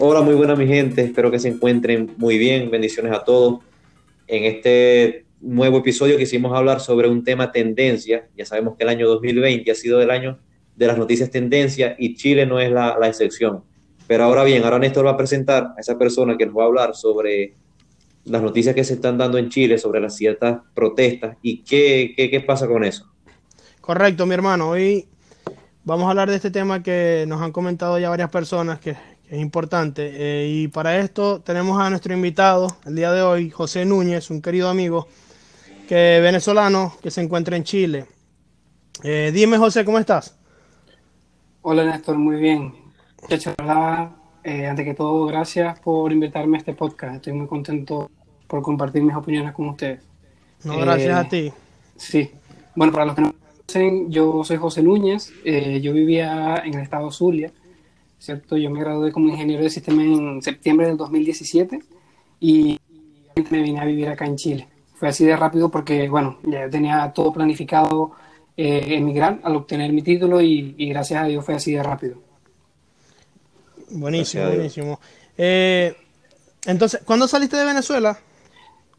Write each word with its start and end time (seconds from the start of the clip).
Hola, 0.00 0.20
muy 0.20 0.34
buena 0.36 0.54
mi 0.54 0.64
gente, 0.68 1.02
espero 1.02 1.28
que 1.28 1.40
se 1.40 1.48
encuentren 1.48 2.14
muy 2.18 2.38
bien, 2.38 2.70
bendiciones 2.70 3.12
a 3.12 3.24
todos. 3.24 3.58
En 4.28 4.44
este 4.44 5.26
nuevo 5.40 5.78
episodio 5.78 6.16
quisimos 6.16 6.56
hablar 6.56 6.78
sobre 6.78 7.08
un 7.08 7.24
tema 7.24 7.50
tendencia, 7.50 8.28
ya 8.36 8.44
sabemos 8.44 8.76
que 8.76 8.84
el 8.84 8.90
año 8.90 9.08
2020 9.08 9.68
ha 9.68 9.74
sido 9.74 10.00
el 10.00 10.12
año 10.12 10.38
de 10.76 10.86
las 10.86 10.98
noticias 10.98 11.32
tendencia 11.32 11.96
y 11.98 12.14
Chile 12.14 12.46
no 12.46 12.60
es 12.60 12.70
la, 12.70 12.96
excepción. 13.08 13.64
Pero 14.06 14.22
ahora 14.22 14.44
bien, 14.44 14.62
ahora 14.62 14.78
Néstor 14.78 15.04
va 15.04 15.10
a 15.10 15.16
presentar 15.16 15.74
a 15.76 15.80
esa 15.80 15.98
persona 15.98 16.36
que 16.36 16.46
nos 16.46 16.56
va 16.56 16.62
a 16.62 16.66
hablar 16.66 16.94
sobre 16.94 17.56
las 18.24 18.40
noticias 18.40 18.76
que 18.76 18.84
se 18.84 18.94
están 18.94 19.18
dando 19.18 19.36
en 19.36 19.48
Chile, 19.48 19.78
sobre 19.78 20.00
las 20.00 20.14
ciertas 20.14 20.60
protestas 20.74 21.36
y 21.42 21.64
qué, 21.64 22.14
qué, 22.16 22.30
qué 22.30 22.40
pasa 22.40 22.68
con 22.68 22.84
eso. 22.84 23.10
Correcto, 23.80 24.26
mi 24.26 24.34
hermano. 24.34 24.70
Hoy 24.70 25.08
vamos 25.82 26.06
a 26.06 26.10
hablar 26.10 26.30
de 26.30 26.36
este 26.36 26.52
tema 26.52 26.84
que 26.84 27.24
nos 27.26 27.42
han 27.42 27.50
comentado 27.50 27.98
ya 27.98 28.10
varias 28.10 28.30
personas, 28.30 28.78
que 28.78 28.94
es 29.30 29.38
importante. 29.40 30.10
Eh, 30.14 30.48
y 30.48 30.68
para 30.68 30.98
esto 30.98 31.40
tenemos 31.40 31.80
a 31.80 31.90
nuestro 31.90 32.14
invitado 32.14 32.68
el 32.86 32.96
día 32.96 33.12
de 33.12 33.22
hoy, 33.22 33.50
José 33.50 33.84
Núñez, 33.84 34.30
un 34.30 34.40
querido 34.42 34.68
amigo 34.68 35.06
que 35.88 36.20
venezolano 36.20 36.94
que 37.02 37.10
se 37.10 37.22
encuentra 37.22 37.56
en 37.56 37.64
Chile. 37.64 38.06
Eh, 39.02 39.30
dime, 39.32 39.58
José, 39.58 39.84
¿cómo 39.84 39.98
estás? 39.98 40.36
Hola 41.62 41.84
Néstor, 41.84 42.16
muy 42.18 42.36
bien. 42.36 42.72
Eh, 44.44 44.66
antes 44.66 44.84
que 44.84 44.94
todo, 44.94 45.26
gracias 45.26 45.78
por 45.80 46.12
invitarme 46.12 46.56
a 46.56 46.60
este 46.60 46.72
podcast. 46.72 47.16
Estoy 47.16 47.32
muy 47.34 47.46
contento 47.46 48.10
por 48.46 48.62
compartir 48.62 49.02
mis 49.02 49.14
opiniones 49.14 49.52
con 49.52 49.68
ustedes. 49.70 50.00
No, 50.64 50.78
gracias 50.78 51.10
Eh, 51.10 51.12
a 51.12 51.28
ti. 51.28 51.52
Sí. 51.96 52.30
Bueno, 52.74 52.92
para 52.92 53.04
los 53.06 53.14
que 53.14 53.22
no 53.22 53.34
conocen, 53.66 54.10
yo 54.10 54.42
soy 54.44 54.56
José 54.56 54.82
Núñez. 54.82 55.32
eh, 55.44 55.80
yo 55.82 55.92
vivía 55.92 56.62
en 56.64 56.74
el 56.74 56.80
estado 56.80 57.10
Zulia, 57.10 57.52
¿cierto? 58.18 58.56
Yo 58.56 58.70
me 58.70 58.80
gradué 58.80 59.12
como 59.12 59.28
ingeniero 59.28 59.62
de 59.62 59.70
sistema 59.70 60.02
en 60.02 60.42
septiembre 60.42 60.86
del 60.86 60.96
2017 60.96 61.80
y 62.40 62.78
me 63.50 63.62
vine 63.62 63.80
a 63.80 63.84
vivir 63.84 64.08
acá 64.08 64.26
en 64.26 64.36
Chile. 64.36 64.68
Fue 64.94 65.08
así 65.08 65.24
de 65.24 65.36
rápido 65.36 65.70
porque, 65.70 66.08
bueno, 66.08 66.38
ya 66.42 66.68
tenía 66.68 67.12
todo 67.14 67.32
planificado 67.32 68.12
eh, 68.56 68.96
emigrar 68.96 69.38
al 69.44 69.56
obtener 69.56 69.92
mi 69.92 70.02
título 70.02 70.40
y, 70.40 70.74
y 70.76 70.88
gracias 70.88 71.22
a 71.22 71.26
Dios 71.26 71.44
fue 71.44 71.54
así 71.54 71.72
de 71.72 71.82
rápido. 71.82 72.16
Buenísimo, 73.90 74.46
buenísimo. 74.46 75.00
Eh, 75.36 75.94
entonces, 76.66 77.00
¿cuándo 77.04 77.28
saliste 77.28 77.56
de 77.56 77.64
Venezuela? 77.64 78.18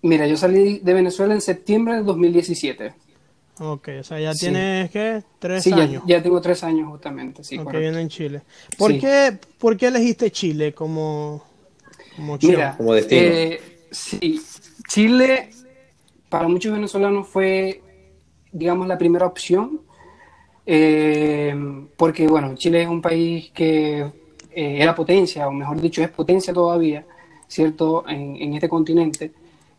Mira, 0.02 0.26
yo 0.26 0.38
salí 0.38 0.80
de 0.80 0.94
Venezuela 0.94 1.34
en 1.34 1.42
septiembre 1.42 1.96
del 1.96 2.06
2017. 2.06 2.94
Ok, 3.60 3.90
o 4.00 4.04
sea, 4.04 4.20
ya 4.20 4.34
Sí. 4.34 4.46
tienes, 4.46 4.90
¿qué? 4.90 5.22
Tres 5.40 5.64
Sí, 5.64 5.72
ya, 5.72 5.84
años. 5.84 6.04
ya 6.06 6.24
tengo 6.24 6.40
tres 6.42 6.64
años 6.64 6.88
justamente, 6.90 7.44
sí, 7.44 7.58
Ok, 7.58 7.72
viviendo 7.74 8.00
en 8.00 8.08
Chile. 8.10 8.42
¿Por, 8.78 8.92
Sí. 8.92 9.00
qué, 9.00 9.38
¿Por 9.58 9.76
qué 9.78 9.88
elegiste 9.88 10.32
Chile 10.32 10.74
como, 10.74 11.44
como 12.16 12.36
opción? 12.36 12.52
Mira, 12.54 12.78
Como 12.78 12.94
destino. 12.94 13.22
eh, 13.22 13.62
sí, 13.92 14.42
Chile 14.88 15.50
para 16.30 16.48
muchos 16.48 16.72
venezolanos 16.72 17.28
fue, 17.28 17.82
digamos, 18.52 18.88
la 18.88 18.98
primera 18.98 19.26
opción, 19.26 19.82
eh, 20.66 21.54
porque, 21.98 22.28
bueno, 22.28 22.56
Chile 22.56 22.84
es 22.84 22.88
un 22.88 23.02
país 23.02 23.52
que 23.54 24.00
eh, 24.02 24.12
era 24.82 24.96
potencia, 24.96 25.48
o 25.48 25.52
mejor 25.52 25.82
dicho, 25.82 26.02
es 26.04 26.10
potencia 26.10 26.54
todavía, 26.54 27.06
¿cierto?, 27.48 28.08
en, 28.08 28.36
en 28.38 28.54
este 28.54 28.70
continente, 28.70 29.32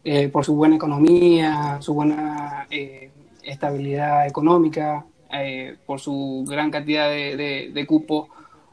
eh, 0.05 0.29
por 0.29 0.45
su 0.45 0.55
buena 0.55 0.77
economía, 0.77 1.79
su 1.81 1.95
buena 1.95 2.67
eh, 2.71 3.11
estabilidad 3.43 4.27
económica, 4.27 5.05
eh, 5.33 5.77
por 5.87 6.01
su 6.01 6.45
gran 6.49 6.71
cantidad 6.71 7.09
de, 7.09 7.37
de- 7.37 7.71
de 7.73 7.87
cupos 7.87 8.29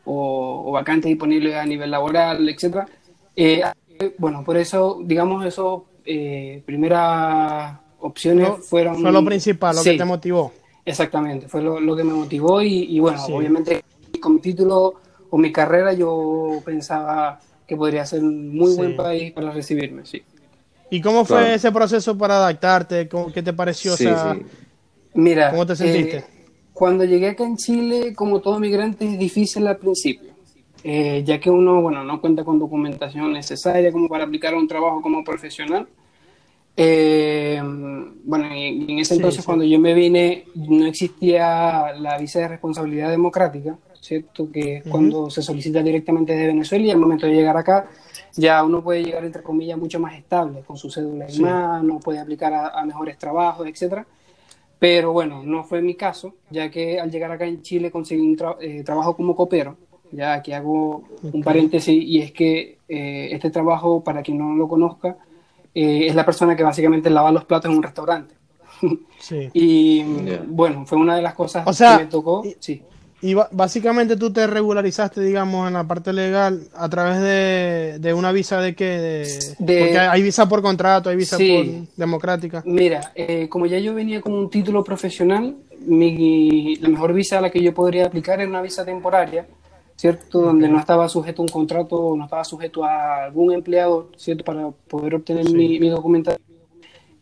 o, 0.05 0.63
o 0.67 0.71
vacantes 0.71 1.09
disponibles 1.09 1.55
a 1.55 1.65
nivel 1.65 1.91
laboral, 1.91 2.47
etcétera. 2.49 2.87
Eh, 3.35 3.61
bueno, 4.17 4.43
por 4.43 4.57
eso, 4.57 4.99
digamos, 5.03 5.45
eso, 5.45 5.85
eh, 6.05 6.61
primeras 6.65 7.77
opciones 7.99 8.47
Fue- 8.49 8.57
fueron... 8.61 9.01
Fue 9.01 9.11
lo 9.11 9.23
principal, 9.25 9.75
lo 9.75 9.81
Sí, 9.81 9.91
que 9.91 9.97
te 9.97 10.05
motivó. 10.05 10.51
Exactamente, 10.85 11.47
fue 11.47 11.61
lo, 11.61 11.79
lo 11.79 11.95
que 11.95 12.03
me 12.03 12.13
motivó 12.13 12.61
y, 12.61 12.83
y 12.83 12.99
bueno, 12.99 13.19
Sí. 13.25 13.33
obviamente 13.33 13.83
con 14.21 14.35
mi 14.35 14.39
título 14.39 14.93
o 15.29 15.37
mi 15.37 15.51
carrera 15.51 15.91
yo 15.93 16.61
pensaba 16.63 17.39
que 17.67 17.75
podría 17.75 18.05
ser 18.05 18.23
un 18.23 18.55
muy 18.55 18.71
Sí. 18.71 18.77
buen 18.77 18.95
país 18.95 19.33
para 19.33 19.51
recibirme, 19.51 20.05
sí. 20.05 20.23
¿Y 20.89 21.01
cómo 21.01 21.25
fue 21.25 21.37
Claro. 21.39 21.55
ese 21.55 21.71
proceso 21.71 22.17
para 22.17 22.37
adaptarte? 22.37 23.07
¿Cómo, 23.09 23.31
¿Qué 23.31 23.41
te 23.43 23.53
pareció? 23.53 23.93
O 23.93 23.97
Sí, 23.97 24.05
sea, 24.05 24.33
sí. 24.33 24.45
Mira, 25.15 25.49
¿Cómo 25.51 25.65
te 25.65 25.75
sentiste? 25.75 26.17
eh, 26.17 26.23
cuando 26.73 27.03
llegué 27.03 27.29
acá 27.29 27.43
en 27.43 27.57
Chile, 27.57 28.13
como 28.15 28.39
todo 28.39 28.59
migrante, 28.59 29.05
es 29.11 29.17
difícil 29.19 29.65
al 29.67 29.77
principio, 29.77 30.29
eh, 30.83 31.23
ya 31.25 31.39
que 31.39 31.49
uno, 31.49 31.81
bueno, 31.81 32.03
no 32.03 32.21
cuenta 32.21 32.43
con 32.43 32.59
documentación 32.59 33.33
necesaria 33.33 33.91
como 33.91 34.07
para 34.07 34.25
aplicar 34.25 34.53
a 34.53 34.57
un 34.57 34.67
trabajo 34.67 35.01
como 35.01 35.23
profesional. 35.23 35.87
Eh, 36.79 37.59
bueno, 38.23 38.45
en 38.51 38.99
ese 38.99 39.15
entonces 39.15 39.41
sí. 39.41 39.45
cuando 39.45 39.65
yo 39.65 39.79
me 39.79 39.95
vine, 39.95 40.45
no 40.53 40.85
existía 40.85 41.93
la 41.93 42.17
visa 42.19 42.39
de 42.39 42.47
responsabilidad 42.49 43.09
democrática, 43.09 43.75
¿cierto? 43.99 44.51
Que 44.51 44.77
es 44.77 44.81
Ujú. 44.81 44.91
cuando 44.91 45.29
se 45.31 45.41
solicita 45.41 45.81
directamente 45.81 46.33
desde 46.33 46.47
Venezuela 46.47 46.85
y 46.85 46.91
al 46.91 46.99
momento 46.99 47.25
de 47.25 47.33
llegar 47.33 47.57
acá, 47.57 47.89
ya 48.37 48.63
uno 48.63 48.81
puede 48.83 49.03
llegar, 49.03 49.25
entre 49.25 49.43
comillas, 49.43 49.77
mucho 49.77 49.99
más 49.99 50.15
estable, 50.15 50.61
con 50.61 50.77
su 50.77 50.89
cédula 50.89 51.25
en 51.25 51.31
Sí. 51.31 51.41
mano, 51.41 51.99
puede 51.99 52.19
aplicar 52.19 52.53
a, 52.53 52.67
a 52.69 52.85
mejores 52.85 53.17
trabajos, 53.17 53.67
etcétera. 53.67 54.05
Pero 54.79 55.11
bueno, 55.11 55.41
no 55.43 55.63
fue 55.63 55.81
mi 55.81 55.95
caso, 55.95 56.35
ya 56.51 56.69
que 56.69 56.99
al 56.99 57.09
llegar 57.11 57.31
acá 57.31 57.45
en 57.45 57.61
Chile 57.63 57.89
conseguí 57.91 58.21
un 58.21 58.37
tra- 58.37 58.57
eh, 58.61 58.83
trabajo 58.83 59.15
como 59.15 59.35
copero. 59.35 59.75
Ya 60.11 60.33
aquí 60.35 60.53
hago 60.53 61.03
un 61.33 61.43
paréntesis 61.43 62.01
y 62.01 62.19
es 62.21 62.31
que 62.31 62.77
eh, 62.87 63.29
este 63.31 63.49
trabajo, 63.49 64.03
para 64.03 64.21
quien 64.21 64.37
no 64.37 64.55
lo 64.55 64.67
conozca, 64.67 65.17
eh, 65.73 66.07
es 66.07 66.15
la 66.15 66.25
persona 66.25 66.55
que 66.55 66.63
básicamente 66.63 67.09
lava 67.09 67.31
los 67.31 67.43
platos 67.45 67.69
en 67.71 67.77
un 67.77 67.83
restaurante. 67.83 68.35
sí. 69.19 69.49
Y 69.53 70.03
bueno, 70.47 70.85
fue 70.85 70.97
una 70.99 71.15
de 71.15 71.21
las 71.23 71.33
cosas 71.33 71.67
O 71.67 71.73
sea, 71.73 71.97
que 71.97 72.03
me 72.05 72.09
tocó. 72.11 72.43
y- 72.45 72.55
Sí, 72.59 72.83
Y 73.19 73.33
básicamente 73.51 74.15
tú 74.15 74.31
te 74.31 74.45
regularizaste, 74.45 75.21
digamos, 75.21 75.67
en 75.67 75.73
la 75.73 75.83
parte 75.85 76.13
legal 76.13 76.67
a 76.75 76.87
través 76.87 77.19
de, 77.19 77.97
de 77.99 78.13
una 78.13 78.31
visa 78.31 78.61
de 78.61 78.75
qué? 78.75 78.85
De, 78.85 79.55
De- 79.57 79.79
Porque 79.79 79.97
hay 79.97 80.21
visa 80.21 80.47
por 80.47 80.61
contrato, 80.61 81.09
hay 81.09 81.15
visa 81.15 81.35
Sí. 81.35 81.87
por 81.87 81.95
democrática. 81.97 82.61
Mira, 82.65 83.11
eh, 83.15 83.49
como 83.49 83.65
ya 83.65 83.79
yo 83.79 83.95
venía 83.95 84.21
con 84.21 84.33
un 84.33 84.49
título 84.51 84.83
profesional, 84.83 85.55
mi, 85.85 86.75
la 86.75 86.89
mejor 86.89 87.13
visa 87.13 87.39
a 87.39 87.41
la 87.41 87.49
que 87.49 87.61
yo 87.61 87.73
podría 87.73 88.05
aplicar 88.05 88.39
era 88.39 88.49
una 88.49 88.61
visa 88.61 88.85
temporaria, 88.85 89.47
¿cierto? 89.95 90.39
Donde 90.41 90.69
no 90.69 90.79
estaba 90.79 91.09
sujeto 91.09 91.41
a 91.41 91.45
un 91.45 91.49
contrato, 91.49 92.13
no 92.15 92.25
estaba 92.25 92.43
sujeto 92.43 92.83
a 92.85 93.23
algún 93.25 93.51
empleador, 93.51 94.11
¿cierto? 94.15 94.43
Para 94.43 94.69
poder 94.69 95.15
obtener 95.15 95.47
Sí. 95.47 95.53
mi, 95.55 95.79
mi 95.79 95.89
documentación. 95.89 96.45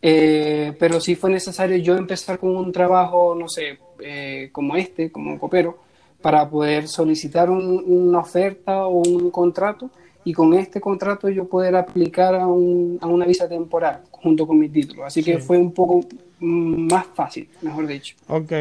Eh, 0.02 0.74
pero 0.78 1.00
sí 1.00 1.14
fue 1.14 1.30
necesario 1.30 1.78
yo 1.78 1.96
empezar 1.96 2.38
con 2.38 2.54
un 2.54 2.70
trabajo, 2.70 3.34
no 3.34 3.48
sé, 3.48 3.78
eh, 4.04 4.50
como 4.52 4.76
este, 4.76 5.10
como 5.10 5.38
copero, 5.38 5.78
para 6.26 6.50
poder 6.50 6.88
solicitar 6.88 7.48
un- 7.50 7.84
una 7.86 8.18
oferta 8.18 8.84
o 8.88 8.98
un 8.98 9.30
contrato 9.30 9.90
y 10.24 10.32
con 10.32 10.54
este 10.54 10.80
contrato 10.80 11.28
yo 11.28 11.44
poder 11.44 11.76
aplicar 11.76 12.34
a, 12.34 12.48
un- 12.48 12.98
a 13.00 13.06
una 13.06 13.24
visa 13.26 13.48
temporal 13.48 14.00
junto 14.10 14.44
con 14.44 14.58
mi 14.58 14.68
título. 14.68 15.04
Así 15.04 15.22
que 15.22 15.34
Sí. 15.36 15.40
fue 15.46 15.56
un 15.56 15.70
poco 15.70 16.00
mm, 16.40 16.88
más 16.92 17.06
fácil, 17.14 17.48
mejor 17.62 17.86
dicho. 17.86 18.16
Ok. 18.28 18.52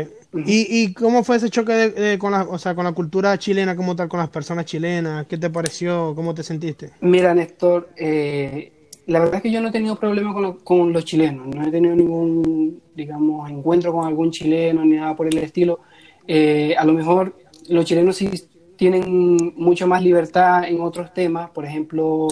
¿Y, 0.46 0.68
y 0.84 0.94
cómo 0.94 1.24
fue 1.24 1.38
ese 1.38 1.50
choque 1.50 1.74
de- 1.74 1.90
de- 1.90 2.20
con, 2.20 2.32
la, 2.34 2.44
o 2.44 2.58
sea, 2.60 2.76
con 2.76 2.84
la 2.86 2.92
cultura 2.94 3.36
chilena 3.40 3.76
como 3.76 3.96
tal, 3.96 4.08
con 4.10 4.20
las 4.20 4.30
personas 4.30 4.66
chilenas? 4.66 5.26
¿Qué 5.26 5.38
te 5.40 5.50
pareció? 5.50 6.14
¿Cómo 6.16 6.36
te 6.36 6.44
sentiste? 6.44 6.92
Mira, 7.02 7.34
Néstor, 7.34 7.90
eh, 7.98 8.72
la 9.08 9.20
verdad 9.22 9.38
es 9.38 9.42
que 9.42 9.52
yo 9.52 9.60
no 9.60 9.70
he 9.70 9.72
tenido 9.72 9.96
problema 9.96 10.34
con, 10.34 10.44
lo- 10.44 10.58
con 10.60 10.94
los 10.94 11.04
chilenos, 11.04 11.48
no 11.48 11.68
he 11.68 11.72
tenido 11.72 11.96
ningún, 11.96 12.80
digamos, 12.96 13.50
encuentro 13.50 13.92
con 13.92 14.06
algún 14.06 14.30
chileno 14.30 14.86
ni 14.86 14.98
nada 14.98 15.16
por 15.16 15.26
el 15.28 15.38
estilo. 15.40 15.80
Eh, 16.28 16.74
a 16.76 16.84
lo 16.86 16.94
mejor 16.94 17.36
los 17.70 17.86
chilenos 17.86 18.16
sí 18.18 18.30
tienen 18.76 19.54
mucho 19.56 19.88
más 19.88 20.04
libertad 20.04 20.66
en 20.66 20.82
otros 20.82 21.14
temas, 21.14 21.50
por 21.52 21.66
ejemplo, 21.66 22.28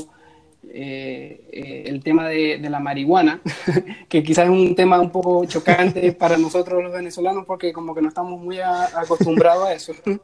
eh, 0.63 1.47
eh, 1.51 1.83
el 1.87 2.03
tema 2.03 2.27
de, 2.29 2.57
de 2.59 2.69
la 2.69 2.79
marihuana, 2.79 3.41
que 4.09 4.23
quizás 4.23 4.45
es 4.45 4.51
un 4.51 4.75
tema 4.75 4.99
un 4.99 5.11
poco 5.11 5.45
chocante 5.45 6.13
para 6.19 6.37
nosotros 6.37 6.83
los 6.83 6.93
venezolanos 6.93 7.45
porque 7.45 7.73
como 7.73 7.95
que 7.95 8.01
no 8.01 8.09
estamos 8.09 8.39
muy 8.41 8.59
a- 8.59 8.85
acostumbrados 8.99 9.67
a 9.67 9.73
eso. 9.73 9.93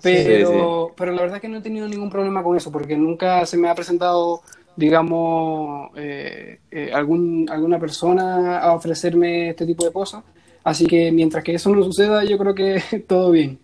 Pero, 0.00 0.94
pero 0.96 1.12
la 1.12 1.22
verdad 1.22 1.36
es 1.36 1.42
que 1.42 1.48
no 1.48 1.58
he 1.58 1.62
tenido 1.62 1.88
ningún 1.88 2.10
problema 2.10 2.42
con 2.42 2.56
eso, 2.56 2.72
porque 2.72 2.96
nunca 2.96 3.46
se 3.46 3.56
me 3.56 3.68
ha 3.68 3.74
presentado, 3.74 4.42
digamos, 4.74 5.90
eh, 5.96 6.60
eh, 6.70 6.90
algún, 6.92 7.46
alguna 7.50 7.78
persona 7.78 8.58
a 8.58 8.74
ofrecerme 8.74 9.50
este 9.50 9.64
tipo 9.66 9.84
de 9.84 9.92
cosas. 9.92 10.24
Así 10.64 10.86
que 10.86 11.12
mientras 11.12 11.44
que 11.44 11.54
eso 11.54 11.70
no 11.74 11.82
suceda, 11.84 12.24
yo 12.24 12.36
creo 12.38 12.54
que 12.54 12.80
todo 13.08 13.30
bien. 13.30 13.60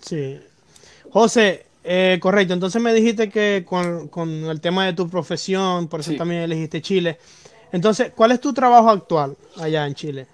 Sí. 0.00 0.38
José, 1.10 1.66
eh, 1.84 2.18
correcto. 2.20 2.54
Entonces 2.54 2.80
me 2.82 2.92
dijiste 2.92 3.28
que 3.28 3.64
con, 3.66 4.08
con 4.08 4.28
el 4.28 4.60
tema 4.60 4.86
de 4.86 4.92
tu 4.92 5.08
profesión, 5.08 5.88
por 5.88 6.00
eso 6.00 6.10
Sí. 6.12 6.16
también 6.16 6.42
elegiste 6.42 6.82
Chile. 6.82 7.18
Entonces, 7.72 8.12
¿cuál 8.14 8.32
es 8.32 8.40
tu 8.40 8.52
trabajo 8.52 8.88
actual 8.90 9.36
allá 9.56 9.86
en 9.86 9.94
Chile? 9.94 10.26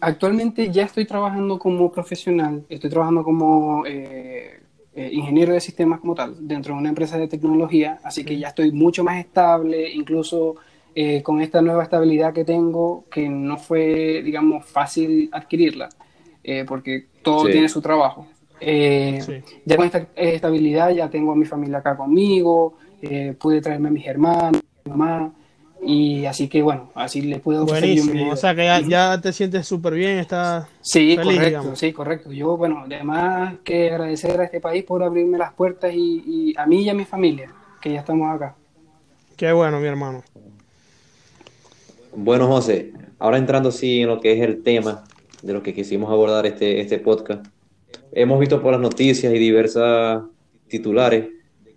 Actualmente 0.00 0.70
ya 0.70 0.84
estoy 0.84 1.04
trabajando 1.04 1.58
como 1.58 1.92
profesional, 1.92 2.64
estoy 2.68 2.88
trabajando 2.88 3.22
como 3.22 3.84
eh, 3.86 4.60
eh, 4.94 5.10
ingeniero 5.12 5.52
de 5.52 5.60
sistemas 5.60 6.00
como 6.00 6.14
tal, 6.14 6.36
dentro 6.48 6.74
de 6.74 6.80
una 6.80 6.88
empresa 6.88 7.18
de 7.18 7.28
tecnología, 7.28 8.00
así 8.02 8.24
que 8.24 8.38
ya 8.38 8.48
estoy 8.48 8.72
mucho 8.72 9.04
más 9.04 9.18
estable, 9.20 9.90
incluso 9.92 10.56
eh, 10.94 11.22
con 11.22 11.40
esta 11.42 11.60
nueva 11.60 11.82
estabilidad 11.82 12.32
que 12.32 12.44
tengo, 12.44 13.04
que 13.10 13.28
no 13.28 13.58
fue, 13.58 14.22
digamos, 14.24 14.64
fácil 14.66 15.28
adquirirla, 15.32 15.90
eh, 16.42 16.64
porque 16.66 17.06
todo 17.22 17.48
tiene 17.48 17.68
su 17.68 17.80
trabajo. 17.82 18.26
Ya 18.60 19.76
con 19.76 19.86
esta 19.86 20.06
estabilidad 20.14 20.90
ya 20.90 21.08
tengo 21.08 21.32
a 21.32 21.36
mi 21.36 21.44
familia 21.44 21.78
acá 21.78 21.96
conmigo, 21.96 22.74
pude 23.38 23.60
traerme 23.60 23.88
a 23.88 23.92
mis 23.92 24.06
hermanos, 24.06 24.62
mi 24.84 24.90
mamá, 24.90 25.32
y 25.82 26.26
así 26.26 26.48
que 26.48 26.60
bueno, 26.60 26.90
así 26.94 27.22
le 27.22 27.38
puedo 27.38 27.64
Buenísimo, 27.64 28.32
o 28.32 28.36
sea 28.36 28.54
que 28.54 28.64
ya, 28.86 29.18
te 29.20 29.32
sientes 29.32 29.66
súper 29.66 29.94
bien, 29.94 30.18
está 30.18 30.68
Sí, 30.82 31.16
correcto, 31.16 31.76
sí, 31.76 31.92
correcto. 31.92 32.32
Yo, 32.32 32.56
bueno, 32.56 32.82
además 32.84 33.54
que 33.64 33.90
agradecer 33.90 34.38
a 34.40 34.44
este 34.44 34.60
país 34.60 34.84
por 34.84 35.02
abrirme 35.02 35.38
las 35.38 35.54
puertas 35.54 35.92
y, 35.94 36.54
a 36.56 36.66
mí 36.66 36.82
y 36.82 36.90
a 36.90 36.94
mi 36.94 37.04
familia, 37.04 37.50
que 37.80 37.92
ya 37.92 38.00
estamos 38.00 38.34
acá. 38.34 38.54
Qué 39.36 39.50
bueno, 39.52 39.80
mi 39.80 39.86
hermano. 39.86 40.22
Bueno, 42.14 42.46
José, 42.48 42.92
ahora 43.18 43.38
entrando 43.38 43.70
sí 43.70 44.02
en 44.02 44.08
lo 44.08 44.20
que 44.20 44.32
es 44.32 44.40
el 44.40 44.62
tema 44.62 45.04
de 45.42 45.54
lo 45.54 45.62
que 45.62 45.72
quisimos 45.72 46.10
abordar 46.10 46.44
este, 46.44 46.80
este 46.80 46.98
podcast. 46.98 47.46
Hemos 48.12 48.40
visto 48.40 48.60
por 48.60 48.72
las 48.72 48.80
noticias 48.80 49.32
y 49.32 49.38
diversas 49.38 50.22
titulares 50.68 51.28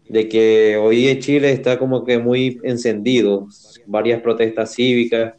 de 0.10 0.28
que 0.28 0.78
hoy 0.78 1.08
en 1.08 1.20
Chile 1.20 1.52
está 1.52 1.80
como 1.80 2.04
que 2.04 2.20
muy 2.20 2.60
encendido, 2.64 3.48
varias 3.86 4.22
protestas 4.22 4.74
cívicas 4.74 5.34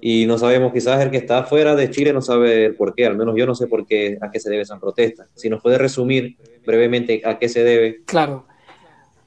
y 0.00 0.26
no 0.26 0.38
sabemos, 0.38 0.72
quizás 0.72 1.02
el 1.02 1.10
que 1.10 1.16
está 1.16 1.44
fuera 1.44 1.74
de 1.74 1.90
Chile 1.90 2.12
no 2.12 2.20
sabe 2.20 2.66
el 2.66 2.74
por 2.76 2.94
qué, 2.94 3.06
al 3.06 3.16
menos 3.16 3.34
yo 3.36 3.46
no 3.46 3.54
sé 3.54 3.66
por 3.66 3.86
qué, 3.86 4.18
a 4.20 4.30
qué 4.30 4.38
se 4.38 4.50
debe 4.50 4.62
esa 4.62 4.78
protesta. 4.78 5.26
Si 5.34 5.48
nos 5.48 5.62
puede 5.62 5.78
resumir 5.78 6.36
brevemente 6.64 7.22
a 7.24 7.38
qué 7.38 7.48
se 7.48 7.64
debe. 7.64 8.02
Claro. 8.04 8.46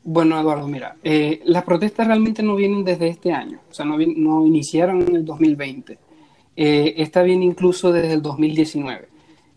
Bueno, 0.04 0.40
Eduardo, 0.40 0.68
mira, 0.68 0.96
eh, 1.04 1.42
las 1.44 1.64
protestas 1.64 2.08
realmente 2.08 2.42
no 2.42 2.56
vienen 2.56 2.86
desde 2.86 3.10
este 3.10 3.34
año, 3.34 3.60
o 3.70 3.74
sea, 3.74 3.86
no, 3.86 3.98
no 3.98 4.48
iniciaron 4.48 5.02
en 5.02 5.18
el 5.18 5.26
2020. 5.26 6.00
Eh, 6.56 6.94
esta 6.98 7.22
viene 7.24 7.46
incluso 7.46 7.92
desde 7.92 8.14
el 8.14 8.22
2019. 8.22 9.09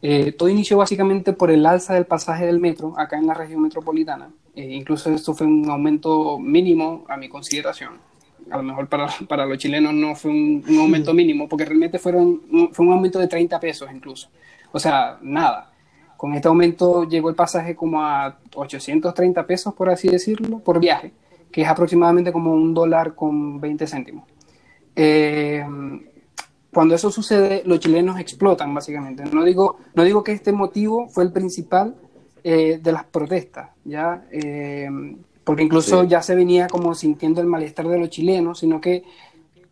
Eh, 0.03 0.33
todo 0.33 0.49
inició 0.49 0.79
básicamente 0.79 1.33
por 1.33 1.51
el 1.51 1.65
alza 1.65 1.95
del 1.95 2.07
pasaje 2.07 2.45
del 2.47 2.59
metro 2.59 2.99
acá 2.99 3.17
en 3.17 3.27
la 3.27 3.35
región 3.35 3.63
metropolitana. 3.63 4.31
incluso 4.55 5.11
esto 5.11 5.33
fue 5.33 5.47
un 5.47 5.71
aumento 5.71 6.39
mínimo 6.39 7.05
a 7.09 7.17
mi 7.17 7.29
consideración 7.29 8.13
a 8.51 8.57
lo 8.57 8.63
mejor 8.63 8.89
para, 8.89 9.09
para 9.29 9.47
los 9.47 9.59
chilenos 9.59 9.93
no 9.95 10.15
fue 10.15 10.31
un, 10.31 10.65
aumento 10.79 11.15
mínimo, 11.15 11.49
porque 11.49 11.65
realmente 11.65 11.99
fueron, 11.99 12.43
fue 12.73 12.87
un 12.87 12.93
aumento 12.93 13.19
de 13.19 13.29
30 13.29 13.59
pesos 13.61 13.89
incluso. 13.93 14.29
O 14.73 14.79
sea, 14.79 15.19
nada. 15.23 15.71
Con 16.17 16.35
este 16.35 16.49
aumento 16.49 17.05
llegó 17.09 17.31
el 17.31 17.35
pasaje 17.35 17.75
como 17.75 18.01
a 18.01 18.39
830 18.55 19.45
pesos, 19.45 19.75
por 19.75 19.91
así 19.91 20.09
decirlo, 20.09 20.61
por 20.61 20.79
viaje, 20.79 21.13
que 21.51 21.63
es 21.63 21.69
aproximadamente 21.69 22.31
como 22.31 22.55
un 22.55 22.73
dólar 22.73 23.15
con 23.17 23.61
20 23.61 23.87
céntimos. 23.89 24.25
Eh, 24.95 25.65
cuando 26.73 26.95
eso 26.95 27.11
sucede, 27.11 27.63
los 27.67 27.81
chilenos 27.81 28.19
explotan, 28.19 28.75
básicamente. 28.75 29.25
No 29.25 29.45
digo, 29.45 29.79
no 29.95 30.05
digo 30.05 30.25
que 30.25 30.33
este 30.33 30.53
motivo 30.53 31.09
fue 31.09 31.25
el 31.25 31.33
principal 31.33 31.95
eh, 32.43 32.81
de 32.83 32.93
las 32.93 33.05
protestas, 33.05 33.71
¿ya? 33.85 34.25
Eh, 34.31 34.89
porque 35.45 35.65
incluso 35.65 36.05
ya 36.05 36.23
se 36.23 36.35
venía 36.35 36.69
como 36.69 36.95
sintiendo 36.95 37.41
el 37.41 37.47
malestar 37.47 37.89
de 37.89 37.99
los 37.99 38.11
chilenos, 38.11 38.61
sino 38.61 38.81
que 38.81 39.05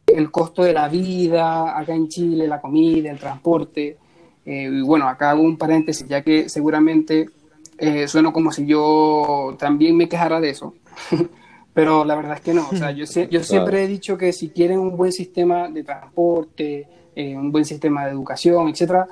el 0.07 0.31
costo 0.31 0.63
de 0.63 0.73
la 0.73 0.89
vida 0.89 1.79
acá 1.79 1.95
en 1.95 2.09
Chile, 2.09 2.49
la 2.49 2.61
comida, 2.61 3.11
el 3.11 3.19
transporte, 3.19 3.97
eh, 4.45 4.71
y 4.73 4.83
bueno, 4.83 5.09
acá 5.09 5.31
hago 5.31 5.43
un 5.43 5.57
paréntesis, 5.57 6.07
ya 6.09 6.23
que 6.23 6.49
seguramente 6.49 7.31
eh, 7.79 8.09
sueno 8.09 8.33
como 8.33 8.53
si 8.53 8.67
yo 8.67 9.57
también 9.59 9.97
me 9.97 10.09
quejara 10.09 10.41
de 10.41 10.51
eso, 10.51 10.75
pero 11.73 12.05
la 12.05 12.17
verdad 12.17 12.35
es 12.35 12.41
que 12.41 12.55
no, 12.55 12.69
o 12.71 12.77
sea, 12.77 12.91
yo, 12.93 13.05
yo 13.05 13.43
siempre 13.43 13.85
he 13.85 13.87
dicho 13.87 14.17
que 14.17 14.33
si 14.33 14.51
quieren 14.51 14.79
un 14.79 14.97
buen 14.97 15.13
sistema 15.13 15.69
de 15.69 15.85
transporte, 15.85 16.89
eh, 17.15 17.37
un 17.37 17.51
buen 17.53 17.65
sistema 17.65 18.05
de 18.07 18.13
educación, 18.13 18.69
etcétera, 18.69 19.07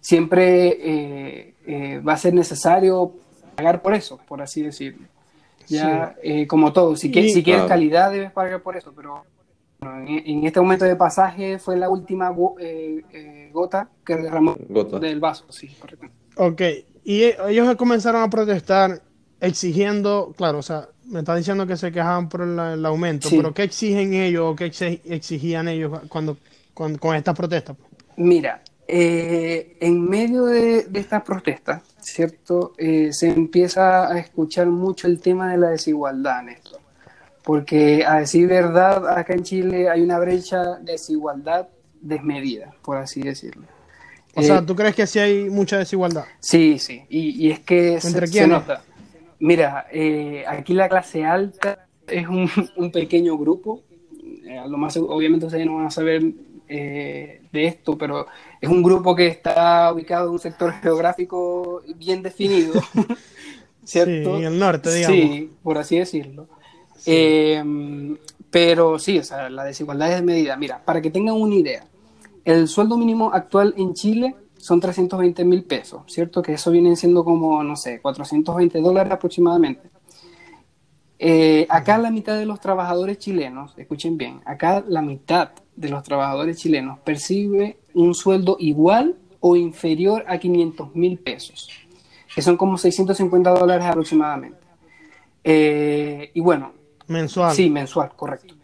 siempre 0.00 1.54
va 2.06 2.12
a 2.12 2.16
ser 2.16 2.34
necesario 2.34 3.12
pagar 3.56 3.82
por 3.82 3.94
eso, 3.94 4.20
por 4.28 4.40
así 4.42 4.62
decirlo. 4.62 5.08
Ya, 5.68 6.14
eh, 6.22 6.46
como 6.46 6.72
todo, 6.72 6.94
si, 6.94 7.12
si 7.12 7.42
quieres 7.42 7.64
calidad 7.64 8.12
debes 8.12 8.30
pagar 8.30 8.62
por 8.62 8.76
eso, 8.76 8.92
pero 8.94 9.24
en, 9.82 10.44
este 10.44 10.60
momento 10.60 10.84
de 10.84 10.94
pasaje 10.94 11.58
fue 11.58 11.76
la 11.76 11.88
última 11.88 12.32
eh, 12.60 13.02
eh, 13.12 13.50
gota 13.52 13.88
que 14.04 14.16
derramó 14.16 14.56
del 15.00 15.18
vaso, 15.18 15.46
sí, 15.50 15.68
correcto. 15.80 16.06
Ok, 16.36 16.62
y 17.02 17.22
ellos 17.48 17.74
comenzaron 17.74 18.22
a 18.22 18.30
protestar 18.30 19.02
exigiendo, 19.40 20.34
claro, 20.36 20.58
o 20.58 20.62
sea, 20.62 20.88
me 21.06 21.20
está 21.20 21.34
diciendo 21.36 21.66
que 21.66 21.76
se 21.76 21.92
quejaban 21.92 22.28
por 22.28 22.42
el, 22.42 22.84
aumento, 22.84 23.28
pero 23.30 23.54
¿qué 23.54 23.64
exigen 23.64 24.14
ellos 24.14 24.52
o 24.52 24.56
qué 24.56 24.66
exigían 25.04 25.68
ellos 25.68 26.00
cuando, 26.08 26.36
con 26.74 27.14
estas 27.14 27.36
protestas? 27.36 27.76
Mira, 28.16 28.62
en 28.88 30.08
medio 30.08 30.44
de, 30.46 30.84
de 30.84 31.00
estas 31.00 31.22
protestas, 31.22 31.82
¿cierto? 32.00 32.74
Eh, 32.78 33.12
se 33.12 33.28
empieza 33.28 34.10
a 34.10 34.18
escuchar 34.18 34.66
mucho 34.66 35.06
el 35.08 35.20
tema 35.20 35.50
de 35.50 35.58
la 35.58 35.70
desigualdad, 35.70 36.42
Néstor. 36.42 36.80
Porque 37.42 38.04
a 38.04 38.20
decir 38.20 38.48
verdad, 38.48 39.08
acá 39.08 39.34
en 39.34 39.44
Chile 39.44 39.88
hay 39.88 40.02
una 40.02 40.18
brecha 40.18 40.76
de 40.76 40.92
desigualdad 40.92 41.68
desmedida, 42.00 42.74
por 42.82 42.96
así 42.96 43.22
decirlo. 43.22 43.64
O 44.34 44.42
sea, 44.42 44.58
eh, 44.58 44.62
¿tú 44.66 44.74
crees 44.74 44.94
que 44.94 45.06
sí 45.06 45.18
hay 45.18 45.48
mucha 45.48 45.78
desigualdad? 45.78 46.24
Sí, 46.40 46.78
sí, 46.78 47.04
y, 47.08 47.50
es 47.50 47.60
que 47.60 48.00
se, 48.00 48.46
nota. 48.46 48.82
Mira, 49.38 49.86
eh, 49.92 50.44
aquí 50.46 50.74
la 50.74 50.88
clase 50.88 51.24
alta 51.24 51.86
es 52.06 52.26
un, 52.28 52.48
un 52.76 52.90
pequeño 52.90 53.36
grupo, 53.36 53.82
a 54.60 54.66
lo 54.66 54.78
más 54.78 54.96
obviamente 54.96 55.46
ustedes 55.46 55.66
no 55.66 55.76
van 55.76 55.86
a 55.86 55.90
saber 55.90 56.22
de 56.68 57.40
esto, 57.52 57.96
pero 57.96 58.26
es 58.60 58.68
un 58.68 58.82
grupo 58.82 59.14
que 59.14 59.28
está 59.28 59.92
ubicado 59.92 60.26
en 60.26 60.32
un 60.32 60.38
sector 60.38 60.72
geográfico 60.72 61.82
bien 61.96 62.22
definido, 62.22 62.74
¿cierto? 63.84 64.36
Sí, 64.36 64.42
en 64.42 64.52
el 64.52 64.58
norte, 64.58 64.92
digamos. 64.92 65.16
Sí, 65.16 65.50
por 65.62 65.78
así 65.78 65.98
decirlo. 65.98 66.48
Em, 67.04 68.16
pero 68.50 68.98
sí, 68.98 69.18
o 69.18 69.22
sea, 69.22 69.50
la 69.50 69.64
desigualdad 69.64 70.10
es 70.10 70.16
de 70.16 70.22
medida. 70.22 70.56
Mira, 70.56 70.82
para 70.84 71.00
que 71.00 71.10
tengan 71.10 71.34
una 71.36 71.54
idea, 71.54 71.86
el 72.44 72.68
sueldo 72.68 72.96
mínimo 72.96 73.32
actual 73.32 73.74
en 73.76 73.94
Chile 73.94 74.34
son 74.58 74.80
320 74.80 75.44
mil 75.44 75.64
pesos, 75.64 76.02
¿cierto? 76.06 76.42
Que 76.42 76.54
eso 76.54 76.70
viene 76.70 76.96
siendo 76.96 77.24
como, 77.24 77.62
no 77.62 77.76
sé, 77.76 78.00
420 78.00 78.80
dólares 78.80 79.12
aproximadamente. 79.12 79.90
Eh, 81.18 81.66
acá 81.70 81.96
la 81.98 82.10
mitad 82.10 82.36
de 82.36 82.44
los 82.44 82.60
trabajadores 82.60 83.18
chilenos, 83.18 83.72
escuchen 83.78 84.18
bien, 84.18 84.40
acá 84.44 84.84
la 84.86 85.00
mitad 85.00 85.50
de 85.74 85.88
los 85.88 86.02
trabajadores 86.02 86.58
chilenos 86.58 86.98
percibe 87.00 87.78
un 87.94 88.14
sueldo 88.14 88.56
igual 88.58 89.16
o 89.40 89.56
inferior 89.56 90.24
a 90.26 90.38
500 90.38 90.94
mil 90.94 91.18
pesos, 91.18 91.70
que 92.34 92.42
son 92.42 92.56
como 92.56 92.76
650 92.76 93.50
dólares 93.50 93.86
aproximadamente. 93.86 94.58
Eh, 95.42 96.32
y 96.34 96.40
bueno. 96.40 96.72
Mensual. 97.06 97.54
Sí, 97.54 97.70
mensual, 97.70 98.10
correcto. 98.16 98.55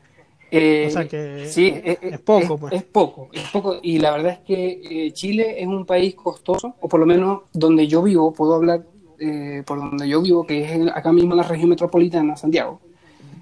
O 0.52 0.90
sea 0.90 1.08
que 1.08 1.46
sí, 1.48 1.74
es, 1.82 2.20
poco, 2.20 2.58
pues. 2.58 2.74
Es 2.74 2.82
poco, 2.82 3.30
es 3.32 3.48
poco. 3.50 3.78
Y 3.82 3.98
la 3.98 4.12
verdad 4.12 4.32
es 4.32 4.38
que 4.40 5.06
eh, 5.06 5.12
Chile 5.12 5.62
es 5.62 5.66
un 5.66 5.86
país 5.86 6.14
costoso, 6.14 6.74
o 6.80 6.88
por 6.88 7.00
lo 7.00 7.06
menos 7.06 7.42
donde 7.52 7.86
yo 7.86 8.02
vivo, 8.02 8.32
puedo 8.32 8.54
hablar 8.54 8.82
eh, 9.18 9.62
por 9.64 9.78
donde 9.78 10.08
yo 10.08 10.20
vivo, 10.20 10.46
que 10.46 10.62
es 10.62 10.90
acá 10.94 11.12
mismo 11.12 11.32
en 11.32 11.38
la 11.38 11.44
región 11.44 11.70
metropolitana, 11.70 12.36
Santiago. 12.36 12.80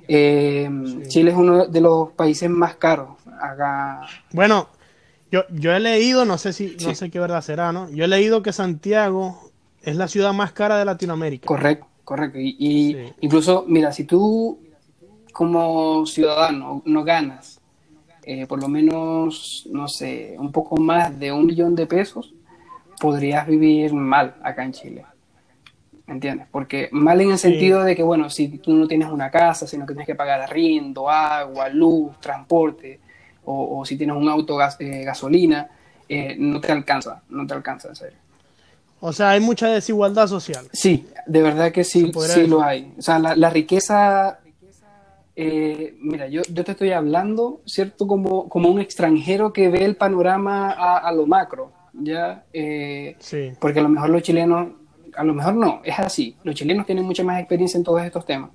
Chile 0.07 1.31
es 1.31 1.37
uno 1.37 1.67
de 1.67 1.81
los 1.81 2.11
países 2.11 2.51
más 2.51 2.75
caros 2.75 3.11
acá. 3.41 4.03
Bueno, 4.33 4.69
yo, 5.31 5.45
yo 5.51 5.73
he 5.73 5.81
leído, 5.81 6.25
no 6.25 6.39
sé 6.39 6.53
si, 6.53 6.77
no 6.83 6.95
sé 6.95 7.11
qué 7.11 7.21
verdad 7.21 7.43
será, 7.43 7.73
¿no? 7.73 7.89
Yo 7.91 8.05
he 8.05 8.09
leído 8.09 8.43
que 8.43 8.53
Santiago 8.53 9.51
es 9.83 9.97
la 9.97 10.09
ciudad 10.09 10.33
más 10.33 10.53
cara 10.53 10.79
de 10.79 10.85
Latinoamérica. 10.85 11.47
Correcto, 11.47 11.87
correcto. 12.05 12.39
Y, 12.39 12.97
incluso, 13.21 13.65
mira, 13.67 13.93
si 13.93 14.05
tú 14.05 14.59
como 15.33 16.07
ciudadano 16.07 16.83
no 16.85 17.05
ganas 17.05 17.61
eh, 18.23 18.47
por 18.47 18.61
lo 18.61 18.69
menos, 18.69 19.67
no 19.71 19.89
sé, 19.89 20.37
un 20.39 20.53
poco 20.53 20.77
más 20.77 21.19
de 21.19 21.33
un 21.33 21.47
millón 21.47 21.75
de 21.75 21.87
pesos, 21.87 22.35
podrías 23.01 23.47
vivir 23.47 23.95
mal 23.95 24.37
acá 24.43 24.65
en 24.65 24.73
Chile. 24.73 25.05
¿Entiendes? 26.07 26.47
Porque 26.51 26.89
mal 26.93 27.21
en 27.21 27.31
el 27.31 27.39
sentido 27.39 27.83
de 27.83 27.95
que, 27.97 28.03
bueno, 28.03 28.29
si 28.29 28.59
tú 28.59 28.75
no 28.75 28.87
tienes 28.87 29.09
una 29.09 29.31
casa, 29.31 29.67
sino 29.67 29.87
que 29.87 29.95
tienes 29.95 30.07
que 30.07 30.17
pagar 30.17 30.41
arriendo, 30.41 31.09
agua, 31.09 31.69
luz, 31.69 32.19
transporte, 32.21 33.01
o, 33.45 33.85
si 33.85 33.97
tienes 33.97 34.17
un 34.17 34.29
auto 34.29 34.59
eh, 34.79 35.05
gasolina, 35.05 35.69
eh, 36.09 36.37
no 36.39 36.61
te 36.61 36.73
alcanza, 36.73 37.23
no 37.31 37.47
te 37.47 37.55
alcanza, 37.55 37.89
en 37.89 37.97
serio. 37.97 38.19
O 39.01 39.13
sea, 39.13 39.31
hay 39.31 39.41
mucha 39.41 39.69
desigualdad 39.69 40.27
social. 40.27 40.69
Sí, 40.73 41.07
de 41.27 41.43
verdad 41.43 41.73
que 41.73 41.85
sí, 41.85 42.13
sí 42.13 42.47
lo 42.47 42.63
hay. 42.63 42.93
O 42.99 43.03
sea, 43.03 43.19
la, 43.19 43.51
riqueza, 43.51 44.40
eh, 45.37 45.97
mira, 46.01 46.29
yo, 46.29 46.43
yo 46.53 46.65
te 46.65 46.73
estoy 46.73 46.93
hablando, 46.93 47.61
¿cierto? 47.67 48.07
Como, 48.07 48.49
como 48.49 48.69
un 48.69 48.81
extranjero 48.81 49.53
que 49.53 49.69
ve 49.69 49.85
el 49.85 49.97
panorama 49.97 50.71
a, 50.71 51.13
lo 51.13 51.27
macro, 51.27 51.73
¿ya? 51.93 52.45
sí. 53.19 53.53
Porque 53.61 53.81
a 53.81 53.83
lo 53.83 53.89
mejor 53.89 54.11
los 54.11 54.23
chilenos 54.23 54.69
a 55.17 55.25
lo 55.25 55.35
mejor 55.35 55.55
no, 55.55 55.81
es 55.85 55.99
así. 55.99 56.37
Los 56.45 56.55
chilenos 56.55 56.87
tienen 56.87 57.05
mucha 57.05 57.25
más 57.25 57.39
experiencia 57.39 57.79
en 57.79 57.85
todos 57.85 58.03
estos 58.03 58.25
temas. 58.25 58.51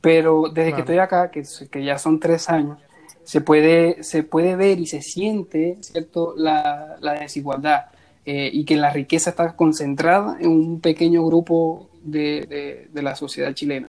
Pero 0.00 0.50
desde 0.52 0.72
que 0.72 0.80
estoy 0.80 0.98
acá, 0.98 1.30
que, 1.30 1.42
que, 1.70 1.84
ya 1.84 1.98
son 1.98 2.20
tres 2.20 2.48
años, 2.48 2.78
se 3.24 3.40
puede, 3.40 4.02
se 4.02 4.22
puede 4.22 4.54
ver 4.54 4.78
y 4.78 4.86
se 4.86 5.02
siente, 5.02 5.78
¿cierto?, 5.80 6.34
la, 6.36 6.96
la 7.00 7.14
desigualdad 7.14 7.86
eh, 8.24 8.50
y 8.52 8.64
que 8.64 8.76
la 8.76 8.90
riqueza 8.90 9.30
está 9.30 9.56
concentrada 9.56 10.36
en 10.38 10.50
un 10.50 10.80
pequeño 10.80 11.24
grupo 11.26 11.90
de, 12.02 12.46
de, 12.48 12.88
de 12.92 13.02
la 13.02 13.16
sociedad 13.16 13.52
chilena. 13.52 13.88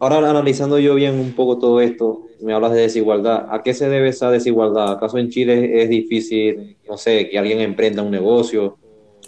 Ahora 0.00 0.30
analizando 0.30 0.78
yo 0.78 0.94
bien 0.94 1.18
un 1.18 1.32
poco 1.32 1.58
todo 1.58 1.80
esto, 1.80 2.28
me 2.40 2.52
hablas 2.52 2.72
de 2.72 2.82
desigualdad. 2.82 3.48
¿A 3.50 3.62
qué 3.62 3.74
se 3.74 3.88
debe 3.88 4.08
esa 4.08 4.30
desigualdad? 4.30 4.92
¿Acaso 4.92 5.18
en 5.18 5.28
Chile 5.28 5.82
es 5.82 5.88
difícil, 5.88 6.76
no 6.88 6.96
sé, 6.96 7.28
que 7.28 7.38
alguien 7.38 7.60
emprenda 7.60 8.02
un 8.02 8.10
negocio 8.10 8.78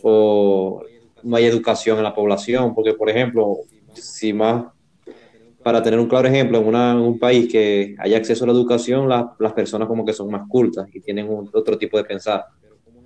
o 0.02 0.82
no 1.22 1.36
hay 1.36 1.44
educación 1.44 1.98
en 1.98 2.04
la 2.04 2.14
población? 2.14 2.74
Porque, 2.74 2.94
por 2.94 3.10
ejemplo, 3.10 3.58
si 3.94 4.32
más, 4.32 4.66
para 5.64 5.82
tener 5.82 5.98
un 5.98 6.06
claro 6.06 6.28
ejemplo, 6.28 6.58
en, 6.58 6.66
una, 6.66 7.00
un 7.00 7.18
país 7.18 7.50
que 7.50 7.96
haya 7.98 8.16
acceso 8.16 8.44
a 8.44 8.46
la 8.46 8.52
educación, 8.52 9.08
las 9.08 9.52
personas 9.52 9.88
como 9.88 10.04
que 10.04 10.12
son 10.12 10.30
más 10.30 10.48
cultas 10.48 10.86
y 10.94 11.00
tienen 11.00 11.28
otro 11.52 11.76
tipo 11.78 11.96
de 11.96 12.04
pensar. 12.04 12.44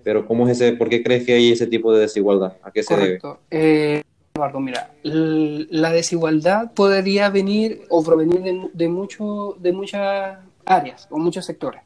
Pero 0.02 0.26
¿cómo 0.26 0.47
es 0.47 0.61
ese, 0.61 0.76
por 0.76 0.90
qué 0.90 1.02
crees 1.02 1.25
que 1.25 1.33
hay 1.33 1.50
ese 1.50 1.66
tipo 1.66 1.94
de 1.94 2.02
desigualdad? 2.02 2.59
¿A 2.62 2.71
qué 2.71 2.83
se 2.83 2.94
debe? 2.94 3.21
Eh, 3.50 4.02
Eduardo, 4.36 4.58
mira, 4.58 4.90
la 5.04 5.92
desigualdad 5.92 6.72
podría 6.72 7.30
venir 7.30 7.86
o 7.88 8.02
provenir 8.02 8.42
de, 8.42 8.68
de, 8.74 8.88
de 9.60 9.72
muchas 9.72 10.38
áreas 10.64 11.06
o 11.08 11.18
muchos 11.18 11.46
sectores. 11.46 11.82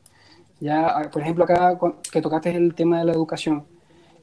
Ya, 0.58 1.10
por 1.12 1.20
ejemplo, 1.20 1.44
acá 1.44 1.78
que 2.10 2.22
tocaste 2.22 2.56
el 2.56 2.74
tema 2.74 3.00
de 3.00 3.04
la 3.04 3.12
educación, 3.12 3.64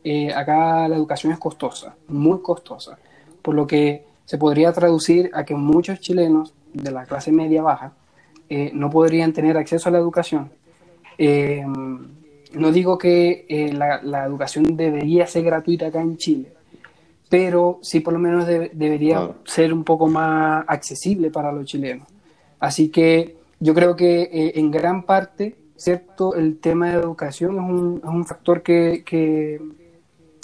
eh, 0.04 0.34
acá 0.34 0.88
la 0.88 0.96
educación 0.96 1.34
es 1.34 1.38
costosa, 1.38 1.98
muy 2.08 2.42
costosa, 2.42 2.98
por 3.44 3.54
lo 3.54 3.68
que 3.68 4.06
se 4.26 4.40
podría 4.40 4.74
traducir 4.74 5.30
a 5.36 5.46
que 5.46 5.54
muchos 5.54 6.00
chilenos 6.00 6.52
de 6.74 6.90
la 6.90 7.06
clase 7.06 7.32
media 7.32 7.62
baja 7.62 7.94
eh, 8.50 8.72
no 8.74 8.90
podrían 8.90 9.34
tener 9.34 9.56
acceso 9.56 9.90
a 9.90 9.92
la 9.92 10.00
educación. 10.00 10.50
Eh, 11.20 11.64
no 12.54 12.72
digo 12.72 12.98
que 12.98 13.70
la, 13.72 14.02
la, 14.02 14.26
educación 14.26 14.76
debería 14.76 15.28
ser 15.28 15.44
gratuita 15.44 15.86
acá 15.86 16.02
en 16.02 16.18
Chile, 16.18 16.55
pero 17.30 17.80
sí 17.82 18.00
por 18.00 18.14
lo 18.14 18.20
menos 18.20 18.46
de, 18.46 18.72
debería 18.74 19.18
claro. 19.18 19.36
ser 19.46 19.74
un 19.74 19.84
poco 19.84 20.08
más 20.08 20.64
accesible 20.68 21.32
para 21.32 21.52
los 21.52 21.66
chilenos. 21.66 22.08
Así 22.60 22.90
que 22.90 23.38
yo 23.60 23.74
creo 23.74 23.96
que 23.96 24.24
eh, 24.24 24.54
en 24.56 24.72
gran 24.72 25.04
parte, 25.04 25.56
¿cierto? 25.76 26.36
El 26.36 26.60
tema 26.60 26.90
de 26.90 26.96
educación 26.96 27.56
es 27.56 27.62
un, 27.62 28.02
es 28.04 28.10
un 28.10 28.26
factor 28.26 28.62
que, 28.62 29.04
que, 29.06 29.60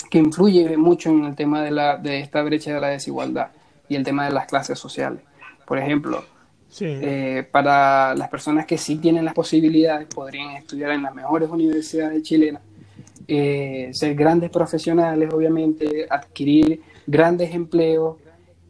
que, 0.10 0.18
influye 0.18 0.76
mucho 0.78 1.10
en 1.10 1.26
el 1.26 1.36
tema 1.36 1.62
de, 1.62 1.72
la, 1.72 1.98
de 1.98 2.20
esta 2.20 2.42
brecha 2.42 2.74
de 2.74 2.82
la 2.82 2.90
desigualdad 2.90 3.52
y 3.88 3.96
el 3.96 4.04
tema 4.04 4.26
de 4.26 4.32
las 4.32 4.48
clases 4.48 4.80
sociales. 4.80 5.22
Por 5.66 5.78
ejemplo, 5.78 6.24
sí. 6.70 6.86
eh, 6.88 7.48
para 7.50 8.16
las 8.16 8.30
personas 8.30 8.66
que 8.66 8.78
sí 8.78 8.98
tienen 8.98 9.24
las 9.24 9.34
posibilidades, 9.34 10.08
podrían 10.14 10.52
estudiar 10.52 10.92
en 10.92 11.04
las 11.04 11.14
mejores 11.14 11.50
universidades 11.50 12.24
chilenas 12.24 12.62
eh, 13.28 13.90
ser 13.94 14.16
grandes 14.16 14.50
profesionales, 14.50 15.34
obviamente, 15.34 16.06
adquirir 16.10 16.82
grandes 17.08 17.54
empleos 17.54 18.18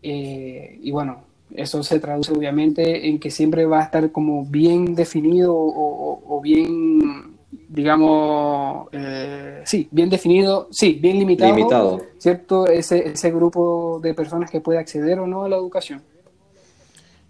eh, 0.02 0.80
y 0.82 0.92
bueno, 0.92 1.24
eso 1.56 1.84
se 1.84 2.00
traduce 2.00 2.32
obviamente 2.32 3.08
en 3.08 3.20
que 3.20 3.30
siempre 3.30 3.66
va 3.66 3.82
a 3.82 3.84
estar 3.84 4.12
como 4.12 4.46
bien 4.46 4.96
definido 4.96 5.54
o, 5.54 5.68
o, 5.68 6.38
o 6.38 6.42
bien, 6.42 7.36
digamos, 7.68 8.88
eh, 8.92 9.62
sí, 9.66 9.88
bien 9.92 10.10
definido, 10.10 10.68
sí, 10.72 10.94
bien 11.02 11.20
limitado, 11.20 11.56
limitado. 11.56 12.02
¿cierto? 12.18 12.68
Ese, 12.68 13.10
ese 13.10 13.32
grupo 13.32 14.00
de 14.02 14.14
personas 14.14 14.50
que 14.50 14.62
puede 14.62 14.80
acceder 14.80 15.20
o 15.20 15.28
no 15.28 15.44
a 15.44 15.50
la 15.50 15.58
educación. 15.58 16.02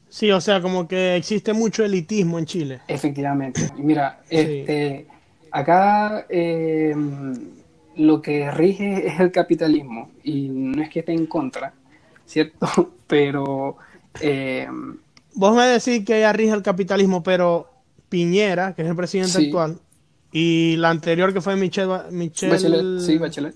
Sí, 0.10 0.30
o 0.30 0.42
sea, 0.42 0.62
como 0.62 0.88
que 0.88 1.16
existe 1.16 1.54
mucho 1.54 1.86
elitismo 1.86 2.38
en 2.38 2.46
Chile. 2.46 2.82
Efectivamente. 2.88 3.62
Mira, 3.78 4.20
sí. 4.26 4.36
este, 4.36 5.08
acá 5.52 6.26
eh, 6.30 6.96
lo 7.98 8.22
que 8.22 8.50
rige 8.52 9.08
es 9.08 9.20
el 9.20 9.32
capitalismo 9.32 10.12
y 10.24 10.50
no 10.50 10.82
es 10.82 10.90
que 10.90 11.00
esté 11.00 11.14
en 11.14 11.26
contra, 11.26 11.74
¿cierto? 12.26 12.94
Pero... 13.08 13.78
Eh, 14.20 14.68
Vos 15.34 15.56
me 15.56 15.66
decís 15.66 16.06
que 16.06 16.18
ella 16.18 16.34
rige 16.34 16.52
el 16.54 16.62
capitalismo, 16.62 17.24
pero 17.24 17.70
Piñera, 18.10 18.76
que 18.76 18.82
es 18.82 18.90
el 18.90 18.98
presidente 18.98 19.32
sí. 19.32 19.46
actual, 19.46 19.80
y 20.32 20.76
la 20.76 20.90
anterior 20.90 21.34
que 21.34 21.40
fue 21.40 21.56
Michelle, 21.56 22.12
Michelle 22.12 22.52
Bachelet, 22.52 23.00
sí, 23.00 23.18
Bachelet. 23.18 23.56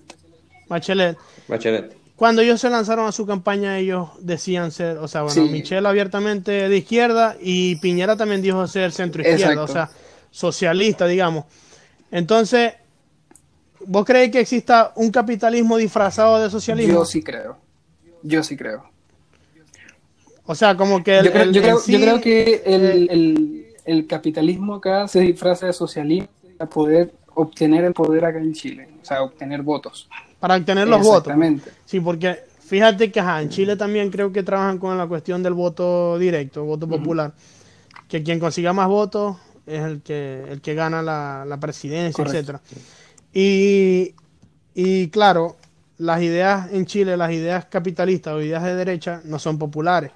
Bachelet. 0.68 1.18
Bachelet. 1.48 1.96
Cuando 2.16 2.40
ellos 2.40 2.60
se 2.62 2.70
lanzaron 2.70 3.06
a 3.06 3.12
su 3.12 3.26
campaña, 3.26 3.78
ellos 3.78 4.08
decían 4.20 4.70
ser, 4.72 4.96
o 4.96 5.06
sea, 5.06 5.22
bueno, 5.22 5.34
sí. 5.34 5.50
Michelle 5.50 5.86
abiertamente 5.86 6.70
de 6.70 6.76
izquierda 6.76 7.36
y 7.38 7.76
Piñera 7.76 8.16
también 8.16 8.40
dijo 8.40 8.66
ser 8.66 8.90
centro 8.92 9.20
izquierda, 9.20 9.62
o 9.62 9.68
sea, 9.68 9.90
socialista, 10.30 11.06
digamos. 11.06 11.44
Entonces, 12.10 12.74
¿vos 13.86 14.04
creéis 14.04 14.32
que 14.32 14.40
exista 14.40 14.92
un 14.96 15.10
capitalismo 15.10 15.76
disfrazado 15.76 16.42
de 16.42 16.50
socialismo? 16.50 16.94
Yo 16.94 17.04
sí 17.04 17.22
creo. 17.22 17.56
Yo 18.22 18.42
sí 18.42 18.56
creo. 18.56 18.84
O 20.46 20.54
sea, 20.54 20.76
como 20.76 21.02
que... 21.02 21.18
El, 21.18 21.24
yo, 21.24 21.32
creo, 21.32 21.42
el, 21.42 21.52
yo, 21.52 21.62
creo, 21.62 21.78
sí, 21.78 21.92
yo, 21.92 22.00
creo, 22.00 22.20
que 22.20 22.62
el, 22.64 23.66
el, 23.84 24.06
capitalismo 24.06 24.76
acá 24.76 25.08
se 25.08 25.20
disfraza 25.20 25.66
de 25.66 25.72
socialismo 25.72 26.28
para 26.56 26.70
poder 26.70 27.12
obtener 27.34 27.84
el 27.84 27.92
poder 27.92 28.24
acá 28.24 28.38
en 28.38 28.52
Chile, 28.52 28.88
o 29.02 29.04
sea, 29.04 29.22
obtener 29.22 29.62
votos. 29.62 30.08
Para 30.38 30.56
obtener 30.56 30.86
los 30.88 31.02
votos. 31.02 31.34
Sí, 31.84 32.00
porque 32.00 32.38
fíjate 32.60 33.10
que 33.10 33.20
ajá, 33.20 33.42
en 33.42 33.48
Chile 33.48 33.76
también 33.76 34.10
creo 34.10 34.32
que 34.32 34.42
trabajan 34.42 34.78
con 34.78 34.96
la 34.96 35.06
cuestión 35.06 35.42
del 35.42 35.54
voto 35.54 36.18
directo, 36.18 36.64
voto 36.64 36.88
popular, 36.88 37.32
uh 37.34 37.38
-huh. 37.38 38.08
que 38.08 38.22
quien 38.22 38.38
consiga 38.38 38.72
más 38.72 38.88
votos 38.88 39.36
es 39.66 39.82
el 39.82 40.02
que, 40.02 40.44
el 40.48 40.60
que 40.60 40.74
gana 40.74 41.02
la, 41.02 41.44
la 41.46 41.58
presidencia, 41.58 42.24
etcétera. 42.24 42.60
Y, 43.32 44.14
y 44.74 45.08
claro, 45.08 45.56
las 45.98 46.22
ideas 46.22 46.72
en 46.72 46.86
Chile, 46.86 47.16
las 47.16 47.32
ideas 47.32 47.66
capitalistas 47.66 48.34
o 48.34 48.40
ideas 48.40 48.62
de 48.62 48.74
derecha 48.74 49.20
no 49.24 49.38
son 49.38 49.58
populares. 49.58 50.12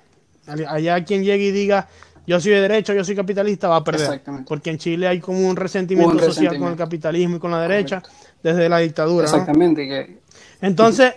Allá 0.69 1.05
quien 1.05 1.23
llegue 1.23 1.47
y 1.47 1.51
diga 1.53 1.89
yo 2.27 2.41
soy 2.41 2.53
de 2.53 2.61
derecha, 2.61 2.95
yo 2.95 3.05
soy 3.05 3.17
capitalista, 3.17 3.67
va 3.67 3.77
a 3.77 3.85
perder. 3.85 4.23
Porque 4.47 4.71
en 4.71 4.79
Chile 4.79 5.09
hay 5.09 5.19
como 5.19 5.49
un 5.49 5.57
resentimiento, 5.57 6.13
un 6.13 6.19
resentimiento. 6.19 6.55
social 6.55 6.61
con 6.61 6.71
el 6.71 6.79
capitalismo 6.79 7.37
y 7.37 7.39
con 7.41 7.51
la 7.51 7.61
derecha 7.61 8.01
Correcto. 8.01 8.27
desde 8.43 8.69
la 8.69 8.79
dictadura. 8.79 9.25
Exactamente. 9.25 9.85
¿no? 9.85 9.89
Que... 9.89 10.19
Entonces, 10.61 11.15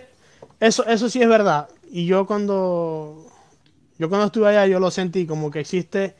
eso, 0.58 0.84
eso 0.86 1.08
sí 1.08 1.22
es 1.22 1.28
verdad. 1.28 1.68
Y 1.88 2.06
yo 2.06 2.26
cuando, 2.26 3.26
yo 3.96 4.08
cuando 4.08 4.26
estuve 4.26 4.48
allá, 4.48 4.66
yo 4.66 4.80
lo 4.80 4.90
sentí 4.90 5.24
como 5.24 5.52
que 5.52 5.60
existe 5.60 6.16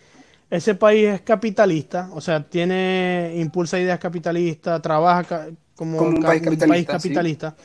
ese 0.50 0.74
país 0.74 1.08
es 1.08 1.20
capitalista, 1.22 2.10
o 2.12 2.20
sea, 2.20 2.42
tiene, 2.42 3.34
impulsa 3.36 3.78
ideas 3.78 3.98
capitalistas, 3.98 4.80
trabaja 4.82 5.24
ca 5.24 5.46
como, 5.74 5.98
como, 5.98 6.10
un 6.10 6.22
país 6.22 6.42
capitalista. 6.42 6.64
Un 6.64 6.70
país 6.70 6.86
capitalista 6.86 7.54
sí. 7.58 7.64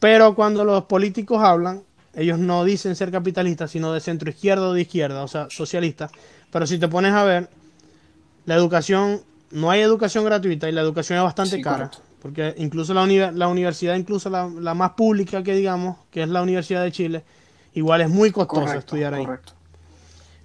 Pero 0.00 0.34
cuando 0.34 0.64
los 0.64 0.84
políticos 0.84 1.42
hablan, 1.42 1.82
ellos 2.14 2.38
no 2.38 2.64
dicen 2.64 2.96
ser 2.96 3.12
capitalistas, 3.12 3.70
sino 3.70 3.92
de 3.92 4.00
centro 4.00 4.30
izquierda 4.30 4.68
o 4.68 4.72
de 4.72 4.80
izquierda, 4.80 5.22
o 5.22 5.28
sea, 5.28 5.46
socialistas. 5.50 6.10
Pero 6.50 6.66
si 6.66 6.78
te 6.78 6.88
pones 6.88 7.12
a 7.12 7.22
ver, 7.24 7.48
la 8.46 8.54
educación, 8.54 9.20
no 9.50 9.70
hay 9.70 9.80
educación 9.82 10.24
gratuita 10.24 10.68
y 10.68 10.72
la 10.72 10.80
educación 10.80 11.18
es 11.18 11.24
bastante 11.24 11.56
sí, 11.56 11.62
cara. 11.62 11.76
Correcto. 11.76 11.98
Porque 12.20 12.54
incluso 12.58 12.92
la, 12.92 13.02
uni 13.02 13.18
la 13.18 13.48
universidad, 13.48 13.94
incluso 13.94 14.28
la, 14.28 14.50
la, 14.60 14.74
más 14.74 14.90
pública 14.92 15.42
que 15.42 15.54
digamos, 15.54 15.96
que 16.10 16.22
es 16.22 16.28
la 16.28 16.42
Universidad 16.42 16.82
de 16.82 16.92
Chile, 16.92 17.24
igual 17.72 18.02
es 18.02 18.10
muy 18.10 18.30
costoso 18.30 18.60
correcto, 18.62 18.78
estudiar 18.78 19.14
ahí. 19.14 19.26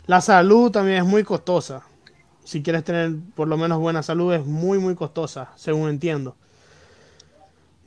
La 0.07 0.21
salud 0.21 0.71
también 0.71 0.97
es 0.97 1.05
muy 1.05 1.23
costosa. 1.23 1.83
Si 2.43 2.61
quieres 2.61 2.83
tener 2.83 3.11
por 3.35 3.47
lo 3.47 3.57
menos 3.57 3.79
buena 3.79 4.03
salud, 4.03 4.33
es 4.33 4.45
muy, 4.45 4.77
muy 4.77 4.95
costosa, 4.95 5.51
según 5.55 5.89
entiendo. 5.89 6.35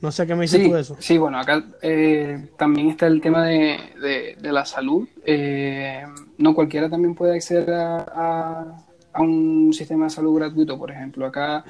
No 0.01 0.11
sé 0.11 0.25
qué 0.25 0.35
me 0.35 0.43
dices 0.43 0.61
sí, 0.61 0.67
tú 0.67 0.75
de 0.75 0.81
eso. 0.81 0.95
Sí, 0.99 1.17
bueno, 1.17 1.39
acá 1.39 1.63
eh, 1.81 2.49
también 2.57 2.89
está 2.89 3.07
el 3.07 3.19
tema 3.19 3.45
de, 3.45 3.77
de, 4.01 4.37
de 4.39 4.51
la 4.51 4.65
salud. 4.65 5.07
Eh, 5.25 6.03
no 6.37 6.55
cualquiera 6.55 6.89
también 6.89 7.15
puede 7.15 7.35
acceder 7.35 7.71
a, 7.71 7.97
a, 7.97 8.77
a, 9.13 9.21
un 9.21 9.73
sistema 9.73 10.05
de 10.05 10.11
salud 10.11 10.37
gratuito, 10.37 10.77
por 10.77 10.91
ejemplo. 10.91 11.25
Acá 11.25 11.65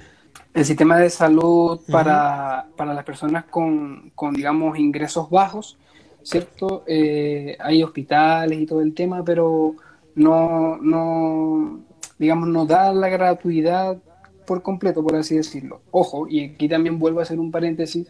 el 0.54 0.66
sistema 0.66 0.98
de 0.98 1.10
salud 1.10 1.80
uh 1.80 1.84
-huh. 1.88 1.92
para, 1.92 2.94
las 2.94 3.04
personas 3.04 3.46
con, 3.46 4.12
con, 4.16 4.34
digamos, 4.34 4.78
ingresos 4.78 5.30
bajos, 5.30 5.78
¿cierto? 6.22 6.84
Eh, 6.88 7.58
hay 7.60 7.82
hospitales 7.84 8.60
y 8.60 8.66
todo 8.68 8.82
el 8.82 8.94
tema, 8.94 9.24
pero 9.24 9.76
no, 10.20 10.78
no, 10.78 11.80
digamos, 12.18 12.50
no 12.50 12.66
da 12.66 12.94
la 12.94 13.08
gratuidad 13.08 13.98
por 14.46 14.62
completo, 14.62 15.02
por 15.02 15.16
así 15.16 15.36
decirlo. 15.36 15.82
Ojo, 15.92 16.28
y 16.28 16.44
aquí 16.44 16.68
también 16.68 17.00
vuelvo 17.00 17.20
a 17.20 17.24
hacer 17.24 17.40
un 17.40 17.52
paréntesis, 17.52 18.08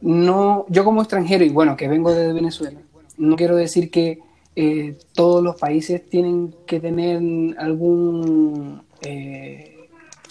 no, 0.00 0.66
yo 0.68 0.84
como 0.84 1.02
extranjero, 1.02 1.44
y 1.44 1.48
bueno, 1.48 1.76
que 1.76 1.88
vengo 1.88 2.12
de 2.12 2.32
Venezuela, 2.32 2.78
no 3.18 3.34
quiero 3.34 3.56
decir 3.56 3.90
que 3.90 4.20
eh, 4.54 4.96
todos 5.14 5.42
los 5.42 5.56
países 5.56 6.08
tienen 6.08 6.54
que 6.64 6.78
tener 6.78 7.20
algún, 7.58 8.82
eh, 9.02 9.88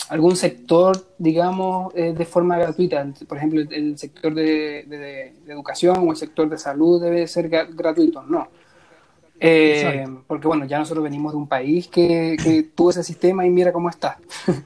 algún 0.09 0.37
sector, 0.37 1.07
digamos, 1.17 1.93
eh, 1.95 2.13
de 2.13 2.25
forma 2.25 2.57
gratuita. 2.57 3.05
Por 3.27 3.37
ejemplo, 3.37 3.61
el, 3.69 3.97
sector 3.97 4.33
de, 4.33 5.33
educación 5.47 6.07
o 6.07 6.11
el 6.11 6.17
sector 6.17 6.47
de 6.47 6.57
salud 6.57 7.01
debe 7.01 7.27
ser 7.27 7.49
gratuito. 7.49 8.23
No. 8.23 8.47
Eh, 9.39 10.05
porque 10.27 10.47
bueno, 10.47 10.65
ya 10.65 10.79
nosotros 10.79 11.03
venimos 11.03 11.33
de 11.33 11.37
un 11.37 11.47
país 11.47 11.87
que, 11.87 12.37
que 12.41 12.63
tuvo 12.63 12.91
ese 12.91 13.03
sistema 13.03 13.45
y 13.45 13.49
mira 13.49 13.71
cómo 13.71 13.89
está. 13.89 14.17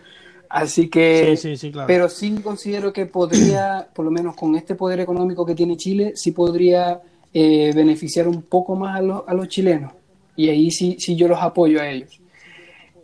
Así 0.49 0.89
que, 0.89 1.37
pero 1.85 2.09
sí 2.09 2.35
considero 2.41 2.91
que 2.91 3.05
podría, 3.05 3.87
por 3.93 4.03
lo 4.03 4.09
menos 4.09 4.35
con 4.35 4.55
este 4.55 4.73
poder 4.73 4.99
económico 4.99 5.45
que 5.45 5.53
tiene 5.53 5.77
Chile, 5.77 6.13
sí 6.15 6.31
podría 6.31 7.01
eh, 7.31 7.71
beneficiar 7.75 8.27
un 8.27 8.41
poco 8.41 8.75
más 8.75 8.95
a, 8.99 9.23
a, 9.27 9.33
los 9.35 9.47
chilenos. 9.47 9.93
Y 10.35 10.49
ahí 10.49 10.71
sí, 10.71 10.95
sí 10.99 11.15
yo 11.15 11.27
los 11.27 11.39
apoyo 11.39 11.79
a 11.79 11.87
ellos. 11.87 12.19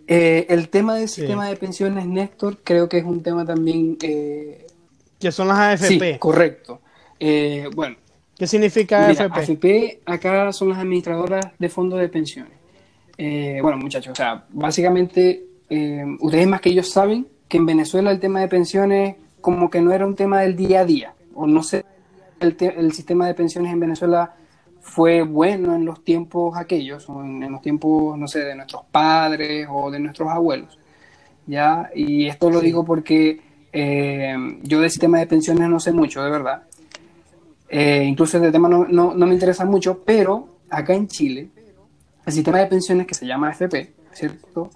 Eh, 0.07 0.47
el 0.49 0.69
tema 0.69 0.95
del 0.95 1.07
sistema 1.07 1.47
de 1.47 1.55
pensiones, 1.55 2.07
Néstor, 2.07 2.57
creo 2.63 2.89
que 2.89 2.97
es 2.97 3.05
un 3.05 3.21
tema 3.21 3.45
también... 3.45 3.97
Eh, 4.01 4.65
que 5.19 5.31
son 5.31 5.47
las 5.47 5.81
AFP. 5.81 6.13
Sí, 6.13 6.19
correcto. 6.19 6.81
bueno. 7.75 7.97
¿Qué 8.37 8.47
significa 8.47 9.07
AFP? 9.07 9.39
AFP 9.39 9.99
acá 10.05 10.51
son 10.51 10.69
las 10.69 10.79
administradoras 10.79 11.45
de 11.57 11.69
fondos 11.69 11.99
de 11.99 12.09
pensiones. 12.09 12.53
bueno, 13.61 13.77
muchachos, 13.77 14.11
o 14.11 14.15
sea, 14.15 14.45
básicamente 14.49 15.43
ustedes 16.19 16.47
más 16.47 16.61
que 16.61 16.69
ellos 16.69 16.89
saben 16.89 17.27
que 17.47 17.57
en 17.57 17.65
Venezuela 17.65 18.11
el 18.11 18.19
tema 18.19 18.41
de 18.41 18.47
pensiones 18.47 19.15
como 19.41 19.69
que 19.69 19.81
no 19.81 19.91
era 19.91 20.05
un 20.05 20.15
tema 20.15 20.41
del 20.41 20.55
día 20.55 20.81
a 20.81 20.85
día, 20.85 21.13
o 21.33 21.47
no 21.47 21.63
sé, 21.63 21.85
el, 22.39 22.57
el 22.59 22.91
sistema 22.93 23.27
de 23.27 23.33
pensiones 23.33 23.71
en 23.71 23.79
Venezuela 23.79 24.33
fue 24.85 25.23
bueno 25.23 25.75
en 25.75 25.83
los 25.83 26.03
tiempos 26.03 26.55
aquellos, 26.55 27.09
o 27.09 27.23
en, 27.23 27.51
los 27.51 27.61
tiempos, 27.61 28.17
no 28.17 28.27
sé, 28.27 28.41
de 28.41 28.55
nuestros 28.55 28.83
padres 28.91 29.67
o 29.69 29.89
de 29.89 29.99
nuestros 29.99 30.29
abuelos. 30.29 30.77
¿ya? 31.47 31.89
Y 31.95 32.27
esto 32.27 32.51
lo 32.51 32.61
digo 32.61 32.85
porque 32.85 33.41
eh, 33.73 34.35
yo 34.61 34.79
del 34.79 34.91
sistema 34.91 35.19
de 35.19 35.27
pensiones 35.27 35.67
no 35.67 35.79
sé 35.79 35.91
mucho, 35.91 36.23
de 36.23 36.29
verdad. 36.29 36.63
Eh, 37.69 38.03
incluso 38.03 38.37
este 38.37 38.51
tema 38.51 38.69
no, 38.69 38.85
no, 38.85 39.13
no, 39.13 39.25
me 39.25 39.33
interesa 39.33 39.65
mucho, 39.65 40.03
pero 40.05 40.59
acá 40.69 40.93
en 40.93 41.07
Chile, 41.07 41.49
el 42.25 42.33
sistema 42.33 42.59
de 42.59 42.67
pensiones 42.67 43.07
que 43.07 43.13
se 43.13 43.25
llama 43.25 43.49
AFP, 43.49 43.93
¿cierto? 44.13 44.69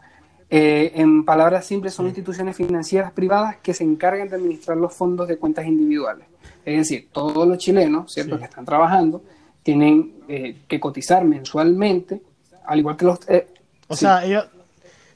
Eh, 0.49 0.93
en 0.95 1.23
palabras 1.25 1.65
simples, 1.65 1.93
son 1.93 2.07
instituciones 2.07 2.55
financieras 2.55 3.11
privadas 3.11 3.57
que 3.57 3.73
se 3.73 3.83
encargan 3.83 4.29
de 4.29 4.35
administrar 4.35 4.77
los 4.77 4.93
fondos 4.93 5.27
de 5.27 5.37
cuentas 5.37 5.65
individuales. 5.67 6.27
Es 6.65 6.77
decir, 6.77 7.09
todos 7.11 7.47
los 7.47 7.57
chilenos, 7.59 8.11
¿cierto?, 8.11 8.37
que 8.37 8.45
están 8.45 8.65
trabajando, 8.65 9.21
tienen 9.61 10.15
eh, 10.27 10.61
que 10.67 10.79
cotizar 10.79 11.23
mensualmente, 11.23 12.21
al 12.65 12.79
igual 12.79 12.97
que 12.97 13.05
los... 13.05 13.19
Eh, 13.29 13.47
o 13.87 13.95
sea, 13.95 14.25
ellos 14.25 14.47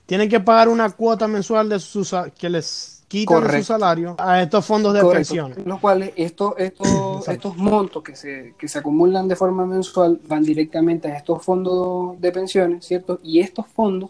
tienen 0.06 0.30
que 0.30 0.40
pagar 0.40 0.70
una 0.70 0.90
cuota 0.92 1.28
mensual 1.28 1.70
de 1.70 1.80
sus, 1.80 2.14
que 2.38 2.50
les 2.50 3.03
quitan 3.14 3.52
su 3.52 3.64
salario 3.64 4.16
a 4.18 4.42
estos 4.42 4.66
fondos 4.66 4.92
de 4.94 5.06
pensión. 5.06 5.54
Los 5.66 5.80
cuales 5.80 6.14
estos, 6.16 6.56
estos, 6.58 7.28
estos 7.28 7.56
montos 7.58 8.02
que 8.02 8.16
se, 8.16 8.56
que 8.58 8.68
se 8.68 8.80
acumulan 8.80 9.28
de 9.28 9.36
forma 9.36 9.68
mensual 9.68 10.20
van 10.28 10.44
directamente 10.44 11.10
a 11.10 11.18
estos 11.18 11.44
fondos 11.44 12.20
de 12.20 12.32
pensiones, 12.32 12.86
¿cierto? 12.86 13.20
Y 13.24 13.40
estos 13.40 13.68
fondos 13.68 14.10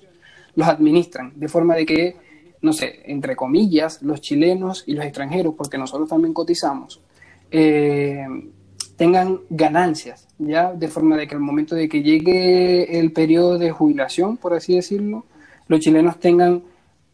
los 0.55 0.67
administran, 0.67 1.33
de 1.35 1.49
forma 1.49 1.75
de 1.75 1.85
que, 1.85 2.15
no 2.61 2.71
sé, 2.71 3.01
entre 3.05 3.35
comillas, 3.35 4.01
los 4.01 4.21
chilenos 4.21 4.85
y 4.87 4.93
los 4.93 5.03
extranjeros, 5.03 5.53
porque 5.57 5.77
nosotros 5.77 6.07
también 6.07 6.33
cotizamos, 6.33 7.01
eh, 7.51 8.25
tengan 8.95 9.41
ganancias, 9.49 10.29
¿ya? 10.37 10.71
De 10.71 10.87
forma 10.87 11.17
de 11.17 11.27
que 11.27 11.35
al 11.35 11.41
momento 11.41 11.75
de 11.75 11.89
que 11.89 12.01
llegue 12.03 12.99
el 12.99 13.11
periodo 13.11 13.57
de 13.57 13.71
jubilación, 13.71 14.37
por 14.37 14.53
así 14.53 14.75
decirlo, 14.75 15.25
los 15.67 15.81
chilenos 15.81 16.21
tengan 16.21 16.63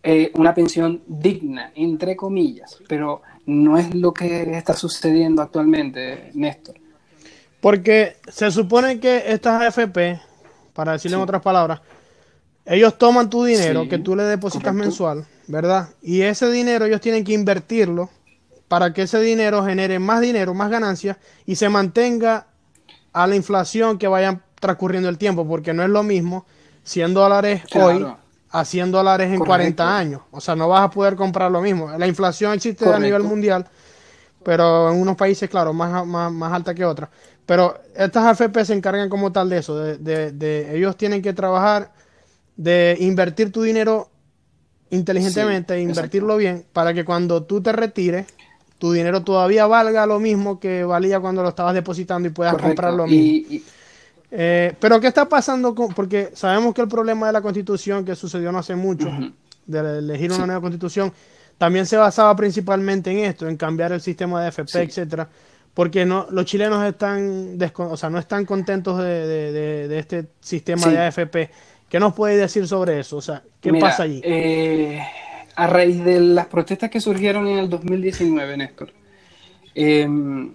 eh, 0.01 0.31
una 0.35 0.53
pensión 0.53 1.01
digna, 1.07 1.71
entre 1.75 2.15
comillas, 2.15 2.77
pero 2.87 3.21
no 3.45 3.77
es 3.77 3.93
lo 3.93 4.13
que 4.13 4.43
está 4.57 4.73
sucediendo 4.73 5.41
actualmente, 5.41 6.31
Néstor. 6.33 6.75
Porque 7.59 8.15
se 8.27 8.49
supone 8.51 8.99
que 8.99 9.23
estas 9.27 9.61
AFP, 9.61 10.21
para 10.73 10.93
decirlo 10.93 11.17
en 11.17 11.23
otras 11.23 11.41
palabras, 11.41 11.81
ellos 12.65 12.97
toman 12.97 13.29
tu 13.29 13.43
dinero 13.43 13.89
que 13.89 13.97
tú 13.97 14.15
le 14.15 14.23
depositas 14.23 14.73
mensual, 14.73 15.25
¿verdad? 15.47 15.89
Y 16.01 16.21
ese 16.21 16.49
dinero 16.49 16.85
ellos 16.85 17.01
tienen 17.01 17.25
que 17.25 17.33
invertirlo 17.33 18.09
para 18.69 18.93
que 18.93 19.01
ese 19.01 19.19
dinero 19.19 19.65
genere 19.65 19.99
más 19.99 20.21
dinero, 20.21 20.53
más 20.53 20.69
ganancias 20.69 21.17
y 21.45 21.55
se 21.55 21.67
mantenga 21.67 22.47
a 23.11 23.27
la 23.27 23.35
inflación 23.35 23.97
que 23.97 24.07
vaya 24.07 24.39
transcurriendo 24.61 25.09
el 25.09 25.17
tiempo, 25.17 25.45
porque 25.45 25.73
no 25.73 25.83
es 25.83 25.89
lo 25.89 26.03
mismo 26.03 26.45
100 26.83 27.13
dólares 27.13 27.63
hoy 27.75 28.05
a 28.51 28.65
100 28.65 28.91
dólares 28.91 29.31
en 29.31 29.39
40 29.39 29.97
años. 29.97 30.21
O 30.31 30.41
sea, 30.41 30.55
no 30.55 30.67
vas 30.67 30.83
a 30.83 30.89
poder 30.89 31.15
comprar 31.15 31.51
lo 31.51 31.61
mismo. 31.61 31.89
La 31.97 32.07
inflación 32.07 32.53
existe 32.53 32.87
a 32.87 32.99
nivel 32.99 33.23
mundial, 33.23 33.67
pero 34.43 34.91
en 34.91 34.99
unos 34.99 35.15
países, 35.15 35.49
claro, 35.49 35.73
más, 35.73 36.05
más, 36.05 36.53
alta 36.53 36.73
que 36.73 36.85
otras. 36.85 37.09
Pero 37.45 37.79
estas 37.95 38.25
AFP 38.25 38.65
se 38.65 38.73
encargan 38.73 39.09
como 39.09 39.31
tal 39.31 39.49
de 39.49 39.57
eso, 39.57 39.77
de, 39.77 40.31
de 40.31 40.77
ellos 40.77 40.95
tienen 40.97 41.21
que 41.21 41.33
trabajar 41.33 41.91
de 42.55 42.97
invertir 42.99 43.51
tu 43.51 43.61
dinero 43.61 44.09
inteligentemente, 44.89 45.79
invertirlo 45.79 46.37
bien, 46.37 46.65
para 46.73 46.93
que 46.93 47.05
cuando 47.05 47.43
tú 47.43 47.61
te 47.61 47.71
retires, 47.71 48.27
tu 48.77 48.91
dinero 48.91 49.23
todavía 49.23 49.67
valga 49.67 50.05
lo 50.05 50.19
mismo 50.19 50.59
que 50.59 50.83
valía 50.83 51.19
cuando 51.19 51.43
lo 51.43 51.49
estabas 51.49 51.73
depositando 51.73 52.27
y 52.27 52.31
puedas 52.31 52.55
comprar 52.55 52.93
lo 52.93 53.07
mismo. 53.07 53.59
Eh, 54.31 54.73
pero 54.79 54.99
¿qué 54.99 55.07
está 55.07 55.27
pasando? 55.27 55.73
Con, 55.73 55.93
porque 55.93 56.29
sabemos 56.33 56.73
que 56.73 56.81
el 56.81 56.87
problema 56.87 57.27
de 57.27 57.33
la 57.33 57.41
constitución 57.41 58.05
que 58.05 58.15
sucedió 58.15 58.51
no 58.51 58.59
hace 58.59 58.75
mucho, 58.75 59.09
de 59.65 59.99
elegir 59.99 60.31
una 60.31 60.45
nueva 60.45 60.61
constitución, 60.61 61.11
también 61.57 61.85
se 61.85 61.97
basaba 61.97 62.35
principalmente 62.35 63.11
en 63.11 63.19
esto, 63.19 63.47
en 63.47 63.57
cambiar 63.57 63.91
el 63.91 64.01
sistema 64.01 64.41
de 64.43 64.49
FP, 64.49 64.81
etcétera 64.81 65.29
porque 65.73 66.05
no, 66.05 66.27
los 66.31 66.43
chilenos 66.43 66.85
están, 66.85 67.57
o 67.77 67.95
sea, 67.95 68.09
no 68.09 68.19
están 68.19 68.43
contentos 68.43 68.97
de, 68.97 69.97
este 69.97 70.27
sistema 70.41 70.87
de 70.87 70.97
AFP 70.97 71.49
¿Qué 71.89 71.99
nos 71.99 72.13
puede 72.13 72.37
decir 72.37 72.67
sobre 72.67 72.99
eso? 72.99 73.17
O 73.17 73.21
sea, 73.21 73.41
¿qué 73.59 73.73
pasa 73.73 74.03
allí? 74.03 74.21
Eh, 74.23 75.01
a 75.55 75.67
raíz 75.67 76.03
de 76.03 76.19
las 76.19 76.45
protestas 76.45 76.89
que 76.89 77.01
surgieron 77.01 77.47
en 77.47 77.57
el 77.57 77.69
2019, 77.69 78.57
Néstor, 78.57 78.93
em, 79.73 80.53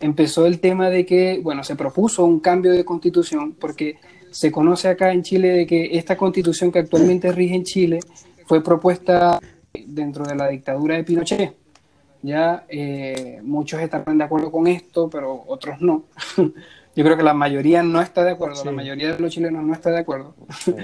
empezó 0.00 0.46
el 0.46 0.60
tema 0.60 0.90
de 0.90 1.04
que, 1.04 1.40
bueno, 1.42 1.64
se 1.64 1.76
propuso 1.76 2.24
un 2.24 2.40
cambio 2.40 2.72
de 2.72 2.84
constitución 2.84 3.54
porque 3.54 3.96
se 4.30 4.52
conoce 4.52 4.88
acá 4.88 5.12
en 5.12 5.22
Chile 5.22 5.48
de 5.48 5.66
que 5.66 5.96
esta 5.96 6.16
constitución 6.16 6.70
que 6.70 6.80
actualmente 6.80 7.32
rige 7.32 7.54
en 7.54 7.64
Chile 7.64 8.00
fue 8.46 8.62
propuesta 8.62 9.38
dentro 9.72 10.24
de 10.24 10.34
la 10.34 10.48
dictadura 10.48 10.96
de 10.96 11.04
Pinochet. 11.04 11.54
Ya 12.22 12.64
eh, 12.68 13.40
muchos 13.42 13.80
estarán 13.80 14.18
de 14.18 14.24
acuerdo 14.24 14.50
con 14.50 14.66
esto, 14.66 15.08
pero 15.08 15.44
otros 15.46 15.80
no. 15.80 16.04
Yo 16.96 17.04
creo 17.04 17.16
que 17.16 17.22
la 17.22 17.34
mayoría 17.34 17.82
no 17.84 18.00
está 18.00 18.24
de 18.24 18.32
acuerdo, 18.32 18.64
la 18.64 18.72
mayoría 18.72 19.12
de 19.12 19.20
los 19.20 19.32
chilenos 19.32 19.62
no 19.62 19.72
está 19.72 19.90
de 19.90 20.00
acuerdo, 20.00 20.34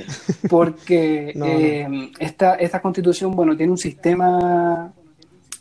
porque 0.48 1.34
eh, 1.34 2.10
esta, 2.20 2.54
esta 2.54 2.80
constitución, 2.80 3.34
bueno, 3.34 3.56
tiene 3.56 3.72
un 3.72 3.78
sistema 3.78 4.94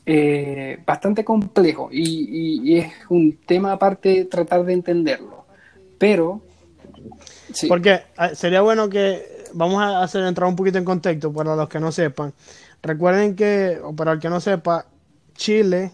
eh, 0.05 0.79
bastante 0.85 1.23
complejo 1.23 1.89
y, 1.91 2.77
es 2.77 2.91
un 3.09 3.37
tema 3.45 3.73
aparte 3.73 4.25
tratar 4.25 4.63
de 4.65 4.73
entenderlo, 4.73 5.45
pero... 5.97 6.41
Porque 7.67 8.01
ah, 8.17 8.29
sería 8.33 8.61
bueno 8.61 8.89
que 8.89 9.45
vamos 9.53 9.81
a 9.81 10.01
hacer 10.01 10.23
entrar 10.23 10.49
un 10.49 10.55
poquito 10.55 10.77
en 10.77 10.85
contexto 10.85 11.31
para 11.31 11.55
los 11.55 11.69
que 11.69 11.79
no 11.79 11.91
sepan. 11.91 12.33
Recuerden 12.81 13.35
que, 13.35 13.79
o 13.83 13.95
para 13.95 14.13
el 14.13 14.19
que 14.19 14.29
no 14.29 14.39
sepa, 14.39 14.85
Chile, 15.35 15.91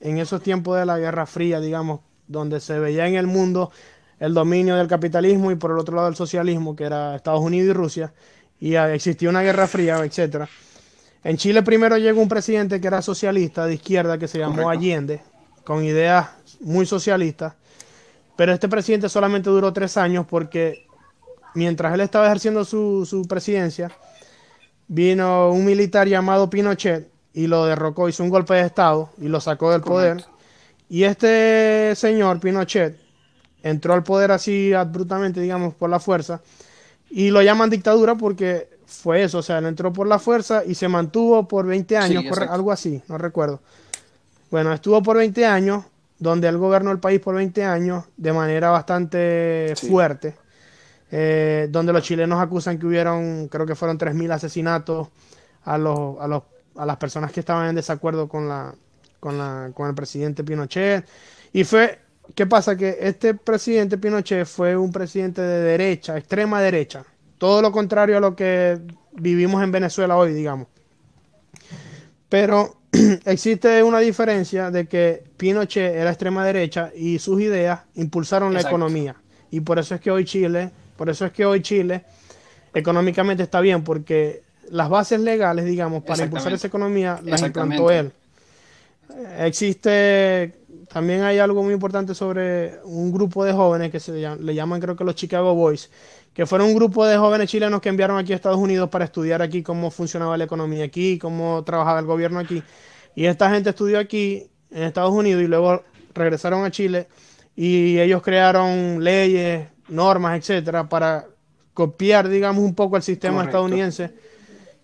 en 0.00 0.18
esos 0.18 0.42
tiempos 0.42 0.78
de 0.78 0.86
la 0.86 0.98
Guerra 0.98 1.26
Fría, 1.26 1.60
digamos, 1.60 2.00
donde 2.26 2.60
se 2.60 2.78
veía 2.78 3.06
en 3.06 3.14
el 3.14 3.26
mundo 3.26 3.70
el 4.18 4.34
dominio 4.34 4.76
del 4.76 4.86
capitalismo 4.86 5.50
y 5.50 5.56
por 5.56 5.72
el 5.72 5.78
otro 5.78 5.96
lado 5.96 6.08
el 6.08 6.16
socialismo, 6.16 6.76
que 6.76 6.84
era 6.84 7.16
Estados 7.16 7.40
Unidos 7.40 7.70
y 7.70 7.72
Rusia, 7.72 8.12
y 8.60 8.74
existía 8.74 9.28
una 9.28 9.42
guerra 9.42 9.66
fría, 9.66 9.98
etcétera. 10.04 10.48
En 11.24 11.36
Chile 11.36 11.62
primero 11.62 11.96
llegó 11.98 12.20
un 12.20 12.28
presidente 12.28 12.80
que 12.80 12.86
era 12.88 13.00
socialista 13.00 13.66
de 13.66 13.74
izquierda 13.74 14.18
que 14.18 14.26
se 14.26 14.38
llamó 14.38 14.68
Allende, 14.68 15.20
con 15.64 15.84
ideas 15.84 16.30
muy 16.60 16.84
socialistas, 16.84 17.54
pero 18.36 18.52
este 18.52 18.68
presidente 18.68 19.08
solamente 19.08 19.50
duró 19.50 19.72
tres 19.72 19.96
años 19.96 20.26
porque 20.28 20.86
mientras 21.54 21.94
él 21.94 22.00
estaba 22.00 22.26
ejerciendo 22.26 22.64
su, 22.64 23.26
presidencia, 23.28 23.90
vino 24.88 25.50
un 25.50 25.64
militar 25.64 26.08
llamado 26.08 26.50
Pinochet 26.50 27.08
y 27.32 27.46
lo 27.46 27.66
derrocó, 27.66 28.08
hizo 28.08 28.24
un 28.24 28.30
golpe 28.30 28.54
de 28.54 28.62
Estado 28.62 29.10
y 29.18 29.28
lo 29.28 29.40
sacó 29.40 29.70
del 29.70 29.80
poder. 29.80 30.24
Y 30.88 31.04
este 31.04 31.94
señor, 31.94 32.40
Pinochet, 32.40 32.98
entró 33.62 33.94
al 33.94 34.02
poder 34.02 34.32
así 34.32 34.72
abruptamente, 34.72 35.40
digamos, 35.40 35.74
por 35.74 35.88
la 35.88 36.00
fuerza, 36.00 36.42
y 37.08 37.30
lo 37.30 37.42
llaman 37.42 37.70
dictadura 37.70 38.16
porque 38.16 38.68
fue 38.92 39.22
eso, 39.24 39.38
o 39.38 39.42
sea, 39.42 39.58
él 39.58 39.66
entró 39.66 39.92
por 39.92 40.06
la 40.06 40.18
fuerza 40.18 40.64
y 40.64 40.74
se 40.74 40.88
mantuvo 40.88 41.46
por 41.48 41.66
20 41.66 41.96
años, 41.96 42.24
algo 42.48 42.72
así, 42.72 43.02
no 43.08 43.18
recuerdo. 43.18 43.60
Bueno, 44.50 44.72
estuvo 44.72 45.02
por 45.02 45.16
20 45.16 45.46
años, 45.46 45.84
donde 46.18 46.48
él 46.48 46.58
gobernó 46.58 46.90
el 46.90 46.98
país 46.98 47.20
por 47.20 47.34
20 47.34 47.64
años 47.64 48.04
de 48.16 48.32
manera 48.32 48.70
bastante 48.70 49.74
fuerte, 49.88 50.36
eh, 51.10 51.68
donde 51.70 51.92
los 51.92 52.02
chilenos 52.02 52.40
acusan 52.40 52.78
que 52.78 52.86
hubieron, 52.86 53.48
creo 53.48 53.66
que 53.66 53.74
fueron 53.74 53.98
3.000 53.98 54.32
asesinatos 54.32 55.08
a 55.64 55.78
los, 55.78 56.20
a 56.20 56.28
los 56.28 56.42
a 56.76 56.86
las 56.86 56.96
personas 56.96 57.32
que 57.32 57.40
estaban 57.40 57.68
en 57.68 57.74
desacuerdo 57.74 58.28
con, 58.28 58.48
la, 58.48 58.74
con, 59.20 59.38
la, 59.38 59.70
con 59.74 59.88
el 59.88 59.94
presidente 59.94 60.44
Pinochet. 60.44 61.06
Y 61.52 61.64
fue, 61.64 62.00
¿qué 62.34 62.46
pasa? 62.46 62.76
Que 62.76 62.96
este 63.00 63.34
presidente 63.34 63.98
Pinochet 63.98 64.46
fue 64.46 64.76
un 64.76 64.92
presidente 64.92 65.42
de 65.42 65.60
derecha, 65.62 66.16
extrema 66.16 66.60
derecha. 66.60 67.04
Todo 67.42 67.60
lo 67.60 67.72
contrario 67.72 68.18
a 68.18 68.20
lo 68.20 68.36
que 68.36 68.78
vivimos 69.14 69.64
en 69.64 69.72
Venezuela 69.72 70.16
hoy, 70.16 70.32
digamos. 70.32 70.68
Pero 72.28 72.76
existe 73.24 73.82
una 73.82 73.98
diferencia 73.98 74.70
de 74.70 74.86
que 74.86 75.24
Pinochet 75.38 75.92
era 75.92 76.10
extrema 76.10 76.46
derecha 76.46 76.92
y 76.94 77.18
sus 77.18 77.40
ideas 77.40 77.80
impulsaron 77.96 78.54
la 78.54 78.60
economía. 78.60 79.16
Y 79.50 79.58
por 79.58 79.80
eso 79.80 79.96
es 79.96 80.00
que 80.00 80.12
hoy 80.12 80.24
Chile, 80.24 80.70
por 80.96 81.10
eso 81.10 81.26
es 81.26 81.32
que 81.32 81.44
hoy 81.44 81.62
Chile 81.62 82.04
económicamente 82.72 83.42
está 83.42 83.60
bien, 83.60 83.82
porque 83.82 84.44
las 84.70 84.88
bases 84.88 85.18
legales, 85.18 85.64
digamos, 85.64 86.04
para 86.04 86.22
impulsar 86.22 86.52
esa 86.52 86.68
economía 86.68 87.18
las 87.24 87.42
implantó 87.42 87.90
él. 87.90 88.12
Existe, 89.40 90.54
también 90.92 91.22
hay 91.22 91.40
algo 91.40 91.64
muy 91.64 91.74
importante 91.74 92.14
sobre 92.14 92.78
un 92.84 93.10
grupo 93.10 93.44
de 93.44 93.52
jóvenes 93.52 93.90
que 93.90 93.98
se 93.98 94.12
le 94.12 94.54
llaman 94.54 94.80
creo 94.80 94.94
que 94.94 95.02
los 95.02 95.16
Chicago 95.16 95.56
Boys, 95.56 95.90
que 96.34 96.46
fueron 96.46 96.68
un 96.68 96.74
grupo 96.74 97.04
de 97.04 97.16
jóvenes 97.16 97.50
chilenos 97.50 97.80
que 97.80 97.88
enviaron 97.88 98.18
aquí 98.18 98.32
a 98.32 98.36
Estados 98.36 98.58
Unidos 98.58 98.88
para 98.88 99.04
estudiar 99.04 99.42
aquí 99.42 99.62
cómo 99.62 99.90
funcionaba 99.90 100.36
la 100.36 100.44
economía 100.44 100.84
aquí, 100.84 101.18
cómo 101.18 101.62
trabajaba 101.64 101.98
el 102.00 102.06
gobierno 102.06 102.38
aquí. 102.38 102.62
Y 103.14 103.26
esta 103.26 103.50
gente 103.50 103.70
estudió 103.70 103.98
aquí 103.98 104.46
en 104.70 104.84
Estados 104.84 105.12
Unidos 105.12 105.42
y 105.42 105.46
luego 105.46 105.82
regresaron 106.14 106.64
a 106.64 106.70
Chile 106.70 107.08
y 107.54 107.98
ellos 107.98 108.22
crearon 108.22 109.04
leyes, 109.04 109.68
normas, 109.88 110.38
etcétera, 110.38 110.88
para 110.88 111.26
copiar, 111.74 112.28
digamos, 112.28 112.64
un 112.64 112.74
poco 112.74 112.96
el 112.96 113.02
sistema 113.02 113.44
estadounidense 113.44 114.14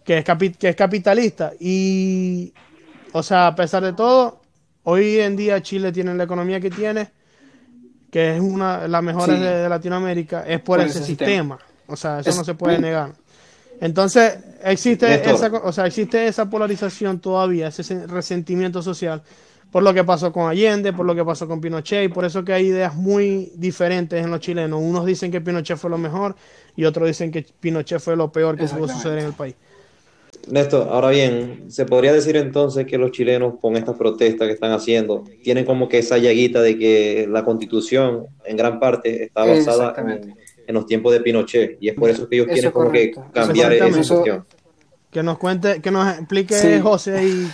que 0.05 0.19
es, 0.19 0.25
que 0.59 0.69
es 0.71 0.77
capitalista. 0.77 1.53
Y, 1.61 2.55
o 3.13 3.23
sea, 3.23 3.49
a 3.49 3.55
pesar 3.55 3.83
de 3.83 3.93
todo, 3.93 4.41
hoy 4.83 5.19
en 5.19 5.37
día 5.37 5.63
Chile 5.63 5.93
tiene 5.93 6.15
la 6.15 6.25
economía 6.25 6.61
que 6.61 6.71
tiene 6.71 7.11
que 8.11 8.37
es 8.37 8.41
una 8.41 8.83
de 8.83 8.89
las 8.89 9.03
mejores 9.03 9.41
de, 9.41 9.69
Latinoamérica, 9.69 10.45
es 10.47 10.61
por, 10.61 10.81
ese, 10.81 11.03
sistema. 11.03 11.59
O 11.87 11.97
sea, 11.97 12.21
eso 12.21 12.35
no 12.35 12.45
se 12.45 12.55
puede 12.55 12.79
negar. 12.79 13.13
Entonces, 13.81 14.39
existe 14.65 15.31
esa, 15.31 15.49
o 15.49 15.73
sea, 15.73 15.87
existe 15.87 16.27
esa 16.27 16.51
polarización 16.51 17.21
todavía, 17.21 17.69
ese 17.69 18.07
resentimiento 18.07 18.83
social 18.83 19.23
por 19.71 19.83
lo 19.83 19.93
que 19.93 20.05
pasó 20.05 20.33
con 20.33 20.49
Allende, 20.49 20.93
por 20.93 21.05
lo 21.05 21.15
que 21.15 21.25
pasó 21.25 21.47
con 21.47 21.61
Pinochet, 21.61 22.05
y 22.05 22.09
por 22.09 22.25
eso 22.25 22.45
que 22.45 22.53
hay 22.53 22.67
ideas 22.67 22.95
muy 22.95 23.53
diferentes 23.55 24.23
en 24.23 24.31
los 24.31 24.41
chilenos. 24.41 24.81
Unos 24.83 25.05
dicen 25.05 25.31
que 25.31 25.41
Pinochet 25.41 25.77
fue 25.77 25.91
lo 25.91 25.99
mejor 25.99 26.37
y 26.75 26.85
otros 26.85 27.07
dicen 27.07 27.31
que 27.31 27.47
Pinochet 27.61 28.01
fue 28.01 28.17
lo 28.17 28.33
peor 28.33 28.57
que 28.57 28.65
pudo 28.65 28.89
suceder 28.89 29.19
en 29.19 29.27
el 29.27 29.33
país. 29.35 29.55
Néstor, 30.51 30.89
ahora 30.91 31.11
bien, 31.11 31.65
¿se 31.69 31.85
podría 31.85 32.13
decir 32.13 32.37
entonces 32.37 32.87
que 32.87 32.99
los 32.99 33.11
chilenos 33.11 33.55
con 33.61 33.77
estas 33.77 33.97
protestas 33.97 34.47
que 34.47 34.55
están 34.55 34.73
haciendo 34.73 35.25
tienen 35.43 35.65
como 35.65 35.89
que 35.89 35.99
esa 35.99 36.19
llaguita 36.19 36.63
de 36.63 36.79
que 36.79 37.27
la 37.29 37.45
constitución 37.45 38.27
en 38.45 38.57
gran 38.57 38.81
parte 38.81 39.25
está 39.25 39.45
basada 39.45 39.95
en, 39.99 40.75
los 40.75 40.87
tiempos 40.87 41.13
de 41.13 41.21
Pinochet 41.21 41.79
y 41.81 41.89
es 41.89 41.95
por 41.95 42.11
eso 42.11 42.29
que 42.29 42.37
ellos 42.37 42.49
quieren 42.49 42.71
como 42.71 42.91
que 42.91 43.13
cambiar 43.33 43.73
esa 43.73 43.91
cuestión? 43.91 44.45
Que 45.11 45.23
nos 45.23 45.39
cuente, 45.39 45.81
que 45.81 45.91
nos 45.91 46.19
explique 46.19 46.81
José 46.83 47.27
y 47.27 47.49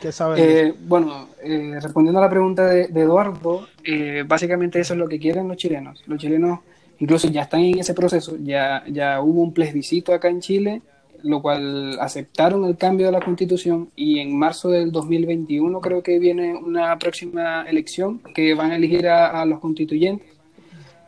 que, 0.00 0.12
sabe. 0.12 0.36
Eh, 0.68 0.74
bueno, 0.86 1.28
eh, 1.42 1.78
respondiendo 1.80 2.20
a 2.20 2.22
la 2.22 2.30
pregunta 2.30 2.66
de, 2.66 2.82
Eduardo, 2.82 3.66
eh, 3.84 4.22
básicamente 4.26 4.78
eso 4.78 4.94
es 4.94 4.98
lo 4.98 5.08
que 5.08 5.18
quieren 5.18 5.48
los 5.48 5.56
chilenos. 5.56 6.02
Los 6.06 6.20
chilenos 6.20 6.60
incluso 7.00 7.28
ya 7.28 7.42
están 7.42 7.60
en 7.60 7.80
ese 7.80 7.94
proceso, 7.94 8.36
ya, 8.40 8.84
ya 8.86 9.20
hubo 9.20 9.42
un 9.42 9.52
plebiscito 9.52 10.14
acá 10.14 10.28
en 10.28 10.40
Chile 10.40 10.82
lo 11.22 11.42
cual 11.42 11.98
aceptaron 12.00 12.64
el 12.64 12.76
cambio 12.76 13.06
de 13.06 13.12
la 13.12 13.20
constitución 13.20 13.90
y 13.96 14.18
en 14.18 14.36
marzo 14.36 14.70
del 14.70 14.92
2021 14.92 15.80
creo 15.80 16.02
que 16.02 16.18
viene 16.18 16.54
una 16.54 16.98
próxima 16.98 17.62
elección 17.62 18.20
que 18.34 18.54
van 18.54 18.72
a 18.72 18.76
elegir 18.76 19.08
a, 19.08 19.44
los 19.44 19.60
constituyentes 19.60 20.28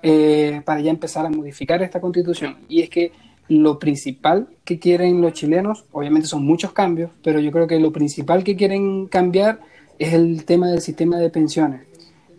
eh, 0.02 0.60
para 0.64 0.80
ya 0.80 0.90
empezar 0.90 1.26
a 1.26 1.30
modificar 1.30 1.82
esta 1.82 2.00
constitución. 2.00 2.56
Y 2.68 2.82
es 2.82 2.90
que 2.90 3.12
lo 3.48 3.78
principal 3.78 4.48
que 4.64 4.78
quieren 4.78 5.20
los 5.20 5.34
chilenos, 5.34 5.84
obviamente 5.92 6.28
son 6.28 6.44
muchos 6.44 6.72
cambios, 6.72 7.10
pero 7.22 7.40
yo 7.40 7.50
creo 7.50 7.66
que 7.66 7.78
lo 7.78 7.92
principal 7.92 8.42
que 8.42 8.56
quieren 8.56 9.06
cambiar 9.06 9.60
es 9.98 10.12
el 10.14 10.44
tema 10.44 10.68
del 10.68 10.80
sistema 10.80 11.18
de 11.18 11.30
pensiones. 11.30 11.82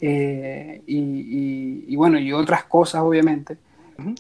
Eh, 0.02 0.82
y, 0.88 1.96
bueno, 1.96 2.20
y 2.20 2.32
otras 2.32 2.66
cosas, 2.66 3.02
obviamente. 3.02 3.58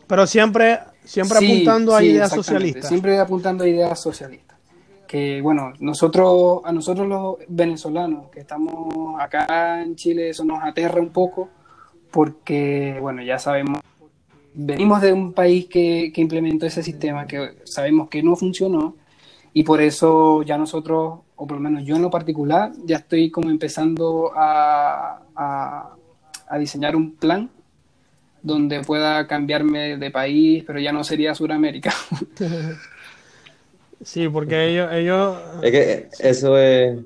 Pero 0.08 0.28
siempre 0.28 0.80
Siempre 1.06 1.38
apuntando 1.38 1.96
a 1.96 2.04
ideas 2.04 2.32
socialistas. 2.32 2.88
Siempre 2.88 3.20
apuntando 3.20 3.64
a 3.64 3.68
ideas 3.68 4.00
socialistas. 4.00 4.58
Que 5.08 5.40
bueno, 5.42 5.74
nosotros, 5.80 6.62
a 6.66 6.72
nosotros 6.72 7.08
los 7.08 7.38
venezolanos 7.48 8.30
que 8.32 8.40
estamos 8.40 9.22
acá 9.22 9.82
en 9.84 9.96
Chile, 9.96 10.30
eso 10.30 10.44
nos 10.44 10.64
aterra 10.64 11.00
un 11.00 11.10
poco, 11.10 11.50
porque 12.12 12.98
bueno, 13.00 13.22
ya 13.22 13.38
sabemos, 13.38 13.82
venimos 14.56 15.02
de 15.02 15.14
un 15.14 15.32
país 15.34 15.68
que, 15.68 16.12
implementó 16.16 16.66
ese 16.66 16.82
sistema, 16.82 17.28
que 17.28 17.60
sabemos 17.66 18.10
que 18.10 18.24
no 18.24 18.36
funcionó, 18.36 18.96
y 19.54 19.64
por 19.64 19.80
eso 19.80 20.42
ya 20.42 20.58
nosotros, 20.58 21.20
o 21.36 21.48
por 21.48 21.58
lo 21.58 21.62
menos 21.62 21.86
yo 21.86 21.96
en 21.96 22.02
lo 22.02 22.10
particular, 22.10 22.72
ya 22.84 22.98
estoy 22.98 23.30
como 23.30 23.52
empezando 23.52 24.32
a, 24.36 25.20
a 25.36 26.58
diseñar 26.58 26.96
un 26.96 27.12
plan 27.12 27.50
donde 28.45 28.81
pueda 28.81 29.25
cambiarme 29.25 29.97
de 29.97 30.12
país, 30.12 30.63
pero 30.65 30.79
ya 30.79 30.91
no 30.91 31.03
sería 31.03 31.34
Sudamérica. 31.34 31.93
sí, 34.03 34.29
porque 34.29 34.69
ellos, 34.69 34.89
ellos... 34.93 35.38
Es 35.63 35.71
que 35.71 36.08
eso 36.19 36.58
es, 36.58 36.99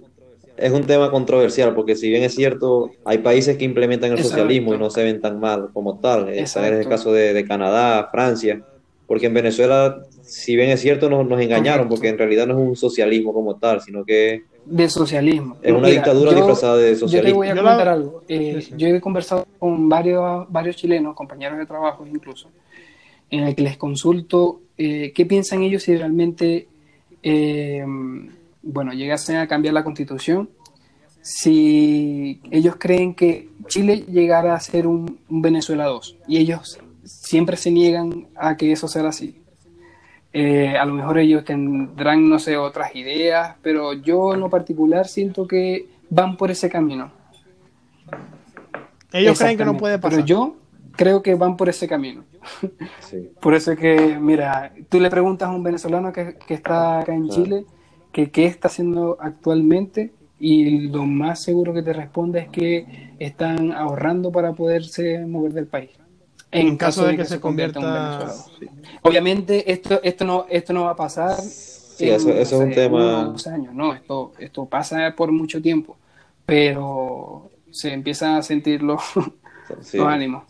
es 0.58 0.71
un 0.71 0.84
tema 0.84 1.10
controversial, 1.10 1.73
porque 1.73 1.95
si 1.95 2.10
bien 2.10 2.23
es 2.23 2.36
cierto, 2.36 2.91
hay 3.06 3.19
países 3.19 3.58
que 3.58 3.63
implementan 3.63 4.12
el 4.12 4.21
socialismo 4.21 4.75
y 4.75 4.78
no 4.78 4.89
se 4.89 5.04
ven 5.04 5.21
tan 5.21 5.39
mal 5.39 5.69
como 5.71 5.99
tal. 5.99 6.28
Ese 6.28 6.60
es 6.60 6.86
el 6.86 6.88
caso 6.89 7.13
de, 7.13 7.34
de, 7.34 7.45
Canadá, 7.45 8.10
Francia, 8.12 8.62
porque 9.08 9.28
en 9.28 9.34
Venezuela, 9.34 10.04
si 10.21 10.58
bien 10.58 10.69
es 10.69 10.82
cierto, 10.82 11.10
nos, 11.10 11.25
nos 11.25 11.39
engañaron, 11.39 11.88
porque 11.88 12.10
en 12.10 12.17
realidad 12.17 12.47
no 12.47 12.60
es 12.60 12.67
un 12.67 12.75
socialismo 12.75 13.34
como 13.34 13.56
tal, 13.56 13.80
sino 13.80 14.04
que 14.04 14.43
de 14.70 14.90
socialismo. 14.90 15.58
Es 15.62 15.74
una 15.74 15.88
dictadura 15.88 16.34
disfrazada 16.34 16.78
de 16.78 16.96
socialismo. 16.96 17.18
Yo 17.18 17.24
te 17.24 17.34
voy 17.34 17.48
a 17.48 17.56
comentar 17.56 17.88
algo. 17.88 18.24
Eh, 18.28 18.68
yo 18.78 18.88
he 18.88 19.02
conversado 19.02 19.48
con 19.58 19.90
varios, 19.90 20.46
varios 20.50 20.76
chilenos, 20.76 21.16
compañeros 21.16 21.58
de 21.58 21.66
trabajo 21.66 22.06
incluso, 22.06 22.50
en 23.30 23.46
el 23.46 23.56
que 23.56 23.64
les 23.64 23.78
consulto 23.78 24.62
eh, 24.78 25.12
qué 25.14 25.26
piensan 25.26 25.64
ellos 25.64 25.84
si 25.84 25.96
realmente, 25.96 26.68
eh, 27.24 27.84
bueno, 28.62 28.94
llegasen 28.94 29.38
a 29.38 29.48
cambiar 29.48 29.74
la 29.74 29.84
constitución, 29.84 30.50
si 31.22 32.40
ellos 32.52 32.76
creen 32.78 33.14
que 33.14 33.50
Chile 33.68 34.06
llegara 34.08 34.54
a 34.56 34.60
ser 34.60 34.88
un, 34.88 35.20
un 35.30 35.42
Venezuela 35.42 35.86
2 35.86 36.18
y 36.28 36.38
ellos 36.38 36.80
siempre 37.04 37.58
se 37.58 37.72
niegan 37.72 38.28
a 38.36 38.56
que 38.56 38.72
eso 38.72 38.88
sea 38.88 39.08
así. 39.08 39.42
Eh, 40.32 40.78
a 40.78 40.86
lo 40.86 40.94
mejor 40.94 41.18
ellos 41.18 41.44
tendrán, 41.44 42.30
no 42.30 42.38
sé, 42.38 42.56
otras 42.56 42.96
ideas, 42.96 43.56
pero 43.62 43.94
yo 43.94 44.34
en 44.34 44.39
lo 44.39 44.50
particular 44.50 45.08
siento 45.08 45.48
que 45.48 45.88
van 46.10 46.38
por 46.38 46.52
ese 46.52 46.70
camino. 46.70 47.12
Ellos 49.12 49.39
creen 49.39 49.58
que 49.58 49.65
no 49.65 49.78
puede 49.78 49.98
pasar. 49.98 50.18
Pero 50.18 50.26
yo 50.26 50.56
creo 50.96 51.24
que 51.24 51.34
van 51.36 51.58
por 51.58 51.70
ese 51.70 51.88
camino. 51.88 52.26
Por 53.42 53.54
eso 53.54 53.72
es 53.72 53.80
que, 53.80 54.18
mira, 54.20 54.74
tú 54.89 55.00
le 55.00 55.10
preguntas 55.10 55.50
a 55.50 55.52
un 55.52 55.63
venezolano 55.63 56.12
que, 56.12 56.38
está 56.50 57.00
acá 57.00 57.13
en 57.13 57.30
Chile 57.30 57.65
que 58.12 58.32
qué 58.32 58.46
está 58.46 58.68
haciendo 58.70 59.18
actualmente 59.20 60.12
y 60.39 60.88
lo 60.88 61.06
más 61.06 61.44
seguro 61.44 61.74
que 61.74 61.84
te 61.84 61.94
responde 61.94 62.39
es 62.39 62.50
que 62.50 63.13
están 63.20 63.72
ahorrando 63.72 64.32
para 64.32 64.54
poderse 64.54 65.26
mover 65.26 65.54
del 65.54 65.68
país. 65.68 65.92
En, 66.52 66.78
caso, 66.78 67.06
de 67.06 67.16
que, 67.16 67.26
se, 67.26 67.40
convierta, 67.40 67.80
en 67.80 67.86
un 67.86 67.94
venezolano. 67.94 68.44
Obviamente 69.04 69.72
esto, 69.72 70.00
esto, 70.02 70.26
no, 70.26 70.46
esto 70.50 70.74
no 70.74 70.86
va 70.86 70.92
a 70.92 70.96
pasar. 70.96 71.40
Sí, 71.40 72.10
eso, 72.10 72.30
es 72.30 72.52
un 72.52 72.72
tema. 72.72 73.36
años, 73.46 73.74
no, 73.74 73.94
esto, 73.94 74.34
esto 74.40 74.66
pasa 74.66 75.14
por 75.16 75.32
mucho 75.32 75.62
tiempo, 75.62 75.98
pero 76.46 77.52
se 77.70 77.94
empieza 77.94 78.38
a 78.38 78.42
sentir 78.42 78.82
los, 78.84 79.02
ánimos. 80.00 80.44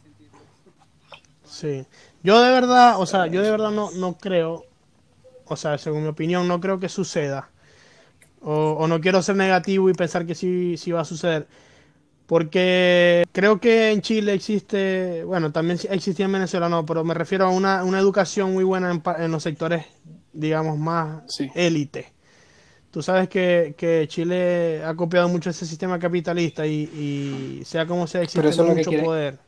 Sí. 1.43 1.85
Yo 2.23 2.41
de 2.41 2.51
verdad, 2.51 2.99
o 2.99 3.05
sea, 3.05 3.27
yo 3.27 3.41
de 3.41 3.51
verdad 3.51 3.71
no, 3.71 3.91
no 3.91 4.13
creo, 4.17 4.65
o 5.45 5.55
sea, 5.55 5.77
según 5.77 6.03
mi 6.03 6.09
opinión, 6.09 6.47
no 6.47 6.61
creo 6.61 6.79
que 6.79 6.87
suceda. 6.87 7.49
O, 8.41 8.77
o 8.79 8.87
no 8.87 9.01
quiero 9.01 9.21
ser 9.21 9.35
negativo 9.35 9.89
y 9.89 9.93
pensar 9.93 10.25
que 10.25 10.35
sí, 10.35 10.77
sí 10.77 10.91
va 10.91 11.01
a 11.01 11.05
suceder 11.05 11.47
porque 12.29 13.25
creo 13.31 13.59
que 13.59 13.89
en 13.89 14.03
Chile 14.03 14.35
existe, 14.35 15.23
bueno, 15.23 15.51
también 15.51 15.79
existía 15.89 16.25
en 16.25 16.33
Venezuela, 16.33 16.69
no, 16.69 16.85
pero 16.85 17.03
me 17.03 17.15
refiero 17.15 17.47
a 17.47 17.49
una, 17.49 17.81
educación 17.97 18.53
muy 18.53 18.63
buena 18.63 19.01
en, 19.17 19.31
los 19.31 19.41
sectores, 19.41 19.87
digamos, 20.31 20.77
más 20.77 21.23
élite. 21.55 22.13
Tú 22.91 23.01
sabes 23.01 23.29
que, 23.29 24.05
Chile 24.09 24.83
ha 24.85 24.93
copiado 24.93 25.27
mucho 25.27 25.49
ese 25.49 25.65
sistema 25.65 25.97
capitalista 25.97 26.67
y, 26.67 27.63
sea 27.65 27.87
como 27.87 28.05
sea, 28.05 28.21
existe 28.21 28.61
mucho 28.61 28.91
poder 29.03 29.39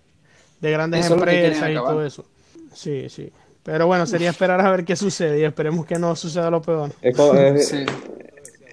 de 0.59 0.71
grandes 0.71 1.07
empresas 1.07 1.69
y 1.69 1.75
todo 1.75 2.03
eso. 2.03 2.25
Sí, 2.73 3.09
sí. 3.09 3.31
Pero 3.61 3.85
bueno, 3.85 4.07
sería 4.07 4.31
esperar 4.31 4.59
a 4.59 4.71
ver 4.71 4.85
qué 4.85 4.95
sucede 4.95 5.39
y 5.39 5.43
esperemos 5.43 5.85
que 5.85 5.99
no 5.99 6.15
suceda 6.15 6.49
lo 6.49 6.63
peor. 6.63 6.91
Es 7.03 7.15
es 7.15 7.85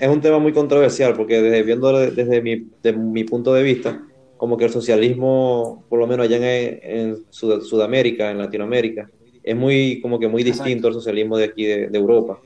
un 0.06 0.20
tema 0.20 0.38
muy 0.38 0.52
controversial 0.52 1.14
porque 1.14 1.42
desde, 1.42 1.62
viéndolo 1.64 1.98
desde 1.98 2.40
mi, 2.40 2.66
mi 2.92 3.24
punto 3.24 3.52
de 3.52 3.62
vista, 3.62 4.00
como 4.38 4.56
que 4.56 4.64
el 4.64 4.70
socialismo, 4.70 5.84
por 5.88 5.98
lo 5.98 6.06
menos 6.06 6.26
allá 6.26 6.38
en, 6.40 7.18
Sudamérica, 7.30 8.30
en 8.30 8.38
Latinoamérica, 8.38 9.10
es 9.42 9.56
muy, 9.56 10.00
como 10.00 10.18
que 10.18 10.28
muy 10.28 10.44
distinto 10.44 10.86
al 10.86 10.94
socialismo 10.94 11.36
de 11.36 11.44
aquí 11.44 11.64
de, 11.64 11.90
Europa. 11.92 12.40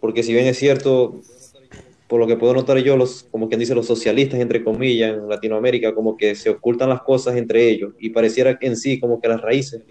Porque 0.00 0.22
si 0.22 0.32
bien 0.32 0.46
es 0.46 0.58
cierto, 0.58 1.20
por 2.08 2.18
lo 2.18 2.26
que 2.26 2.36
puedo 2.36 2.54
notar 2.54 2.78
yo, 2.78 2.96
los, 2.96 3.24
como 3.30 3.48
quien 3.48 3.60
dice, 3.60 3.74
los 3.74 3.86
socialistas, 3.86 4.40
entre 4.40 4.64
comillas, 4.64 5.18
en 5.18 5.28
Latinoamérica, 5.28 5.94
como 5.94 6.16
que 6.16 6.34
se 6.34 6.48
ocultan 6.48 6.88
las 6.88 7.02
cosas 7.02 7.36
entre 7.36 7.68
ellos 7.68 7.92
y 7.98 8.08
pareciera 8.08 8.58
que 8.58 8.66
en 8.66 8.76
sí, 8.76 8.98
como 8.98 9.20
que 9.20 9.28
las 9.28 9.42
raíces 9.42 9.82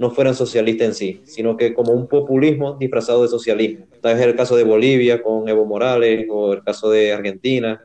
no 0.00 0.10
fueran 0.10 0.34
socialistas 0.34 0.88
en 0.88 0.94
sí, 0.94 1.20
sino 1.26 1.58
que 1.58 1.74
como 1.74 1.92
un 1.92 2.08
populismo 2.08 2.72
disfrazado 2.80 3.20
de 3.20 3.28
socialismo. 3.28 3.84
Tal 4.00 4.14
vez 4.14 4.24
el 4.24 4.34
caso 4.34 4.56
de 4.56 4.64
Bolivia 4.64 5.22
con 5.22 5.46
Evo 5.46 5.66
Morales 5.66 6.26
o 6.30 6.54
el 6.54 6.62
caso 6.62 6.88
de 6.88 7.12
Argentina 7.12 7.78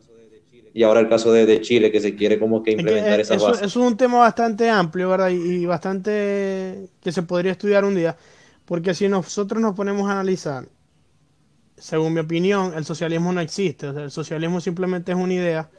y 0.73 0.83
ahora 0.83 1.01
el 1.01 1.09
caso 1.09 1.33
de, 1.33 1.59
Chile 1.59 1.91
que 1.91 1.99
se 1.99 2.15
quiere 2.15 2.39
como 2.39 2.63
que 2.63 2.71
implementar 2.71 3.19
esa 3.19 3.35
eso, 3.35 3.47
base. 3.47 3.65
es 3.65 3.75
un 3.75 3.97
tema 3.97 4.19
bastante 4.19 4.69
amplio, 4.69 5.09
¿verdad? 5.09 5.27
Y, 5.29 5.65
bastante 5.65 6.87
que 7.01 7.11
se 7.11 7.21
podría 7.23 7.51
estudiar 7.51 7.83
un 7.83 7.95
día, 7.95 8.15
porque 8.63 8.93
si 8.93 9.09
nosotros 9.09 9.61
nos 9.61 9.75
ponemos 9.75 10.09
a 10.09 10.13
analizar, 10.13 10.65
según 11.75 12.13
mi 12.13 12.21
opinión, 12.21 12.75
el 12.77 12.85
socialismo 12.85 13.33
no 13.33 13.41
existe. 13.41 13.87
el 13.87 14.09
socialismo 14.09 14.61
simplemente 14.61 15.11
es 15.11 15.17
una 15.17 15.33
idea 15.33 15.69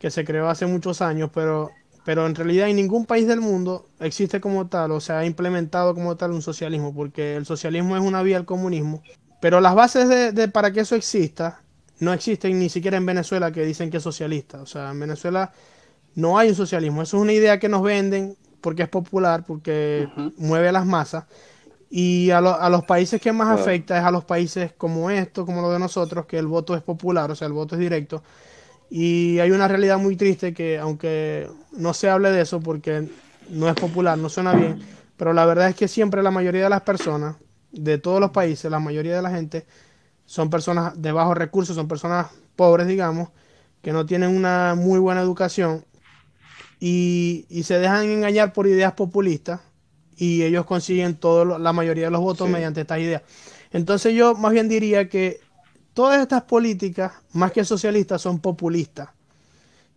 que 0.00 0.10
se 0.10 0.24
creó 0.24 0.48
hace 0.48 0.66
muchos 0.66 1.00
años, 1.02 1.30
pero 1.32 1.70
pero 2.04 2.26
en 2.26 2.34
realidad 2.34 2.68
en 2.68 2.76
ningún 2.76 3.06
país 3.06 3.26
del 3.26 3.40
mundo 3.40 3.88
existe 4.00 4.40
como 4.40 4.66
tal, 4.66 4.90
o 4.92 5.00
sea, 5.00 5.20
ha 5.20 5.26
implementado 5.26 5.94
como 5.94 6.16
tal 6.16 6.32
un 6.32 6.42
socialismo, 6.42 6.94
porque 6.94 7.36
el 7.36 7.46
socialismo 7.46 7.96
es 7.96 8.02
una 8.02 8.22
vía 8.22 8.36
al 8.36 8.44
comunismo, 8.44 9.02
pero 9.40 9.60
las 9.60 9.74
bases 9.74 10.34
de, 10.34 10.48
para 10.48 10.72
que 10.72 10.80
eso 10.80 10.96
exista 10.96 11.62
no 12.00 12.12
existen 12.12 12.58
ni 12.58 12.68
siquiera 12.68 12.96
en 12.96 13.06
Venezuela 13.06 13.52
que 13.52 13.64
dicen 13.64 13.90
que 13.90 13.98
es 13.98 14.02
socialista, 14.02 14.60
o 14.60 14.66
sea, 14.66 14.90
en 14.90 15.00
Venezuela 15.00 15.52
no 16.14 16.38
hay 16.38 16.48
un 16.48 16.54
socialismo, 16.54 17.02
eso 17.02 17.16
es 17.16 17.22
una 17.22 17.32
idea 17.32 17.58
que 17.58 17.68
nos 17.68 17.82
venden 17.82 18.36
porque 18.60 18.82
es 18.82 18.88
popular, 18.88 19.44
porque 19.46 20.08
mueve 20.36 20.68
a 20.68 20.72
las 20.72 20.86
masas, 20.86 21.24
y 21.90 22.30
a, 22.30 22.38
a, 22.38 22.70
los 22.70 22.84
países 22.84 23.20
que 23.20 23.32
más 23.32 23.60
afecta 23.60 23.98
es 23.98 24.04
a 24.04 24.10
los 24.10 24.24
países 24.24 24.72
como 24.72 25.10
esto, 25.10 25.44
como 25.44 25.60
lo 25.60 25.70
de 25.70 25.78
nosotros, 25.78 26.26
que 26.26 26.38
el 26.38 26.46
voto 26.46 26.74
es 26.74 26.82
popular, 26.82 27.30
o 27.30 27.34
sea, 27.34 27.46
el 27.46 27.52
voto 27.52 27.74
es 27.74 27.80
directo, 27.80 28.22
y 28.88 29.38
hay 29.40 29.50
una 29.50 29.68
realidad 29.68 29.98
muy 29.98 30.16
triste 30.16 30.54
que, 30.54 30.78
aunque 30.78 31.48
no 31.72 31.94
se 31.94 32.08
hable 32.08 32.30
de 32.30 32.42
eso 32.42 32.60
porque 32.60 33.08
no 33.50 33.68
es 33.68 33.74
popular, 33.74 34.18
no 34.18 34.28
suena 34.28 34.54
bien, 34.54 34.80
pero 35.16 35.32
la 35.32 35.46
verdad 35.46 35.68
es 35.68 35.76
que 35.76 35.88
siempre 35.88 36.22
la 36.22 36.30
mayoría 36.30 36.64
de 36.64 36.70
las 36.70 36.82
personas 36.82 37.36
de 37.70 37.98
todos 37.98 38.20
los 38.20 38.30
países, 38.30 38.70
la 38.70 38.78
mayoría 38.78 39.16
de 39.16 39.22
la 39.22 39.30
gente, 39.30 39.66
son 40.26 40.50
personas 40.50 41.00
de 41.00 41.12
bajos 41.12 41.36
recursos, 41.36 41.76
son 41.76 41.88
personas 41.88 42.28
pobres, 42.56 42.86
digamos, 42.86 43.30
que 43.82 43.92
no 43.92 44.06
tienen 44.06 44.34
una 44.34 44.74
muy 44.76 44.98
buena 44.98 45.20
educación 45.20 45.84
y, 46.80 47.46
se 47.64 47.78
dejan 47.78 48.04
engañar 48.06 48.52
por 48.52 48.66
ideas 48.66 48.92
populistas 48.94 49.60
y 50.16 50.42
ellos 50.42 50.66
consiguen 50.66 51.16
todo, 51.16 51.58
la 51.58 51.72
mayoría 51.72 52.06
de 52.06 52.10
los 52.10 52.20
votos 52.20 52.48
mediante 52.48 52.80
estas 52.80 52.98
ideas. 52.98 53.22
Entonces 53.70 54.14
yo 54.14 54.34
más 54.34 54.52
bien 54.52 54.68
diría 54.68 55.08
que 55.08 55.40
todas 55.94 56.20
estas 56.20 56.42
políticas, 56.42 57.12
más 57.32 57.52
que 57.52 57.64
socialistas, 57.64 58.20
son 58.20 58.40
populistas. 58.40 59.10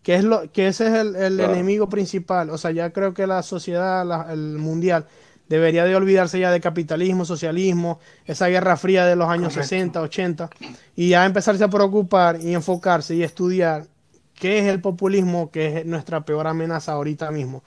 Que, 0.05 0.13
es 0.13 0.23
lo, 0.23 0.51
que 0.51 0.67
ese 0.67 0.85
es 0.85 0.93
el, 0.93 1.39
enemigo 1.39 1.89
principal. 1.89 2.51
O 2.51 2.59
sea, 2.59 2.69
ya 2.69 2.91
creo 2.91 3.15
que 3.15 3.25
la 3.25 3.41
sociedad, 3.41 4.31
el 4.31 4.59
mundial, 4.59 5.07
debería 5.49 5.83
de 5.83 5.95
olvidarse 5.95 6.39
ya 6.39 6.51
de 6.51 6.61
capitalismo, 6.61 7.25
socialismo, 7.25 7.99
esa 8.25 8.45
guerra 8.45 8.77
fría 8.77 9.07
de 9.07 9.15
los 9.15 9.27
años 9.27 9.53
60, 9.53 9.99
80, 9.99 10.49
y 10.95 11.09
ya 11.09 11.25
empezarse 11.25 11.63
a 11.63 11.69
preocupar 11.69 12.39
y 12.39 12.53
enfocarse 12.53 13.15
y 13.15 13.23
estudiar 13.23 13.87
qué 14.35 14.59
es 14.59 14.65
el 14.65 14.79
populismo, 14.79 15.49
que 15.49 15.79
es 15.79 15.85
nuestra 15.87 16.23
peor 16.23 16.45
amenaza 16.45 16.91
ahorita 16.91 17.31
mismo. 17.31 17.63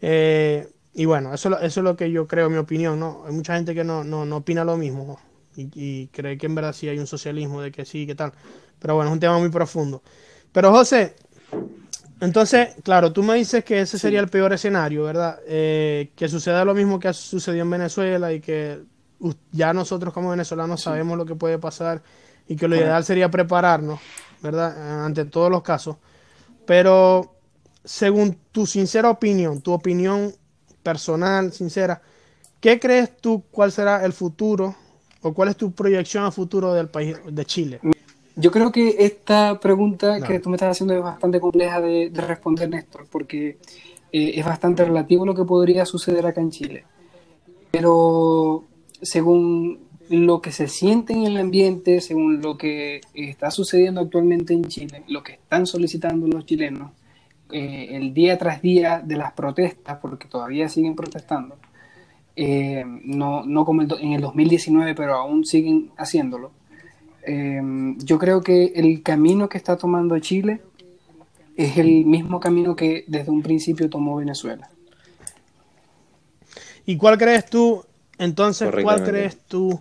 Eh, 0.00 0.68
y 0.94 1.04
bueno, 1.04 1.34
eso, 1.34 1.60
eso 1.60 1.80
es 1.80 1.84
lo 1.84 1.96
que 1.96 2.10
yo 2.10 2.26
creo, 2.26 2.48
mi 2.48 2.56
opinión, 2.56 2.98
¿no? 2.98 3.24
Hay 3.26 3.34
mucha 3.34 3.56
gente 3.56 3.74
que 3.74 3.84
no, 3.84 4.04
no, 4.04 4.24
no 4.24 4.38
opina 4.38 4.64
lo 4.64 4.78
mismo 4.78 5.20
y, 5.54 6.06
cree 6.08 6.38
que 6.38 6.46
en 6.46 6.54
verdad 6.54 6.72
sí 6.72 6.88
hay 6.88 6.98
un 6.98 7.06
socialismo, 7.06 7.60
de 7.60 7.72
que 7.72 7.84
sí, 7.84 8.06
que 8.06 8.14
tal. 8.14 8.32
Pero 8.78 8.94
bueno, 8.94 9.10
es 9.10 9.14
un 9.14 9.20
tema 9.20 9.38
muy 9.38 9.48
profundo. 9.48 10.02
Pero 10.52 10.70
José, 10.72 11.16
entonces, 12.20 12.70
claro, 12.82 13.12
tú 13.12 13.22
me 13.22 13.34
dices 13.34 13.64
que 13.64 13.80
ese 13.80 13.98
sería 13.98 14.20
el 14.20 14.28
peor 14.28 14.52
escenario, 14.52 15.04
¿verdad? 15.04 15.38
Eh, 15.46 16.12
que 16.16 16.28
suceda 16.28 16.64
lo 16.64 16.74
mismo 16.74 16.98
que 16.98 17.08
ha 17.08 17.12
sucedido 17.12 17.62
en 17.62 17.70
Venezuela 17.70 18.32
y 18.32 18.40
que 18.40 18.80
ya 19.52 19.72
nosotros 19.72 20.12
como 20.14 20.30
venezolanos 20.30 20.82
sabemos 20.82 21.16
lo 21.16 21.24
que 21.24 21.34
puede 21.34 21.58
pasar 21.58 22.02
y 22.46 22.56
que 22.56 22.68
lo 22.68 22.76
ideal 22.76 23.04
sería 23.04 23.30
prepararnos, 23.30 24.00
¿verdad? 24.42 25.04
Ante 25.04 25.24
todos 25.24 25.50
los 25.50 25.62
casos. 25.62 25.96
Pero, 26.66 27.34
según 27.84 28.38
tu 28.52 28.66
sincera 28.66 29.10
opinión, 29.10 29.60
tu 29.60 29.72
opinión 29.72 30.34
personal, 30.82 31.52
sincera, 31.52 32.00
¿qué 32.60 32.78
crees 32.78 33.16
tú 33.18 33.44
cuál 33.50 33.72
será 33.72 34.04
el 34.04 34.12
futuro 34.12 34.74
¿O 35.22 35.34
cuál 35.34 35.48
es 35.48 35.56
tu 35.56 35.72
proyección 35.72 36.24
a 36.24 36.30
futuro 36.30 36.72
del 36.74 36.88
país 36.88 37.16
de 37.26 37.44
Chile? 37.44 37.80
Yo 38.40 38.52
creo 38.52 38.70
que 38.70 38.94
esta 39.00 39.58
pregunta 39.58 40.20
que 40.20 40.38
tú 40.38 40.48
me 40.48 40.54
estás 40.54 40.70
haciendo 40.70 40.94
es 40.94 41.02
bastante 41.02 41.40
compleja 41.40 41.80
de, 41.80 42.08
responder, 42.14 42.70
Néstor, 42.70 43.08
porque 43.10 43.58
eh, 44.12 44.32
es 44.36 44.44
bastante 44.44 44.84
relativo 44.84 45.26
lo 45.26 45.34
que 45.34 45.42
podría 45.42 45.84
suceder 45.84 46.24
acá 46.24 46.40
en 46.40 46.52
Chile. 46.52 46.84
Pero 47.72 48.64
según 49.02 49.80
lo 50.08 50.40
que 50.40 50.52
se 50.52 50.68
siente 50.68 51.14
en 51.14 51.24
el 51.24 51.36
ambiente, 51.36 52.00
según 52.00 52.40
lo 52.40 52.56
que 52.56 53.00
está 53.12 53.50
sucediendo 53.50 54.02
actualmente 54.02 54.54
en 54.54 54.66
Chile, 54.66 55.02
lo 55.08 55.24
que 55.24 55.32
están 55.32 55.66
solicitando 55.66 56.28
los 56.28 56.46
chilenos, 56.46 56.92
eh, 57.50 57.88
el 57.90 58.14
día 58.14 58.38
tras 58.38 58.62
día 58.62 59.02
de 59.04 59.16
las 59.16 59.32
protestas, 59.32 59.98
porque 60.00 60.28
todavía 60.28 60.68
siguen 60.68 60.94
protestando, 60.94 61.56
eh, 62.36 62.84
no, 62.86 63.44
no 63.44 63.64
como 63.64 63.82
en 63.82 64.12
el 64.12 64.20
2019, 64.20 64.94
pero 64.94 65.16
aún 65.16 65.44
siguen 65.44 65.90
haciéndolo. 65.96 66.52
Eh, 67.30 67.60
yo 67.98 68.18
creo 68.18 68.40
que 68.40 68.72
el 68.74 69.02
camino 69.02 69.50
que 69.50 69.58
está 69.58 69.76
tomando 69.76 70.18
Chile 70.18 70.62
es 71.58 71.76
el 71.76 72.06
mismo 72.06 72.40
camino 72.40 72.74
que 72.74 73.04
desde 73.06 73.30
un 73.30 73.42
principio 73.42 73.90
tomó 73.90 74.16
Venezuela. 74.16 74.70
¿Y 76.86 76.96
cuál 76.96 77.18
crees 77.18 77.44
tú, 77.44 77.84
entonces, 78.16 78.70
cuál 78.82 79.04
crees 79.04 79.36
tú 79.46 79.78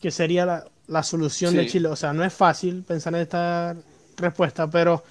que 0.00 0.10
sería 0.10 0.64
la, 0.88 1.02
solución 1.04 1.54
de 1.54 1.68
Chile? 1.68 1.86
O 1.86 1.94
sea, 1.94 2.12
no 2.12 2.24
es 2.24 2.32
fácil 2.32 2.82
pensar 2.82 3.14
en 3.14 3.20
esta 3.20 3.76
respuesta, 4.16 4.68
pero 4.68 5.04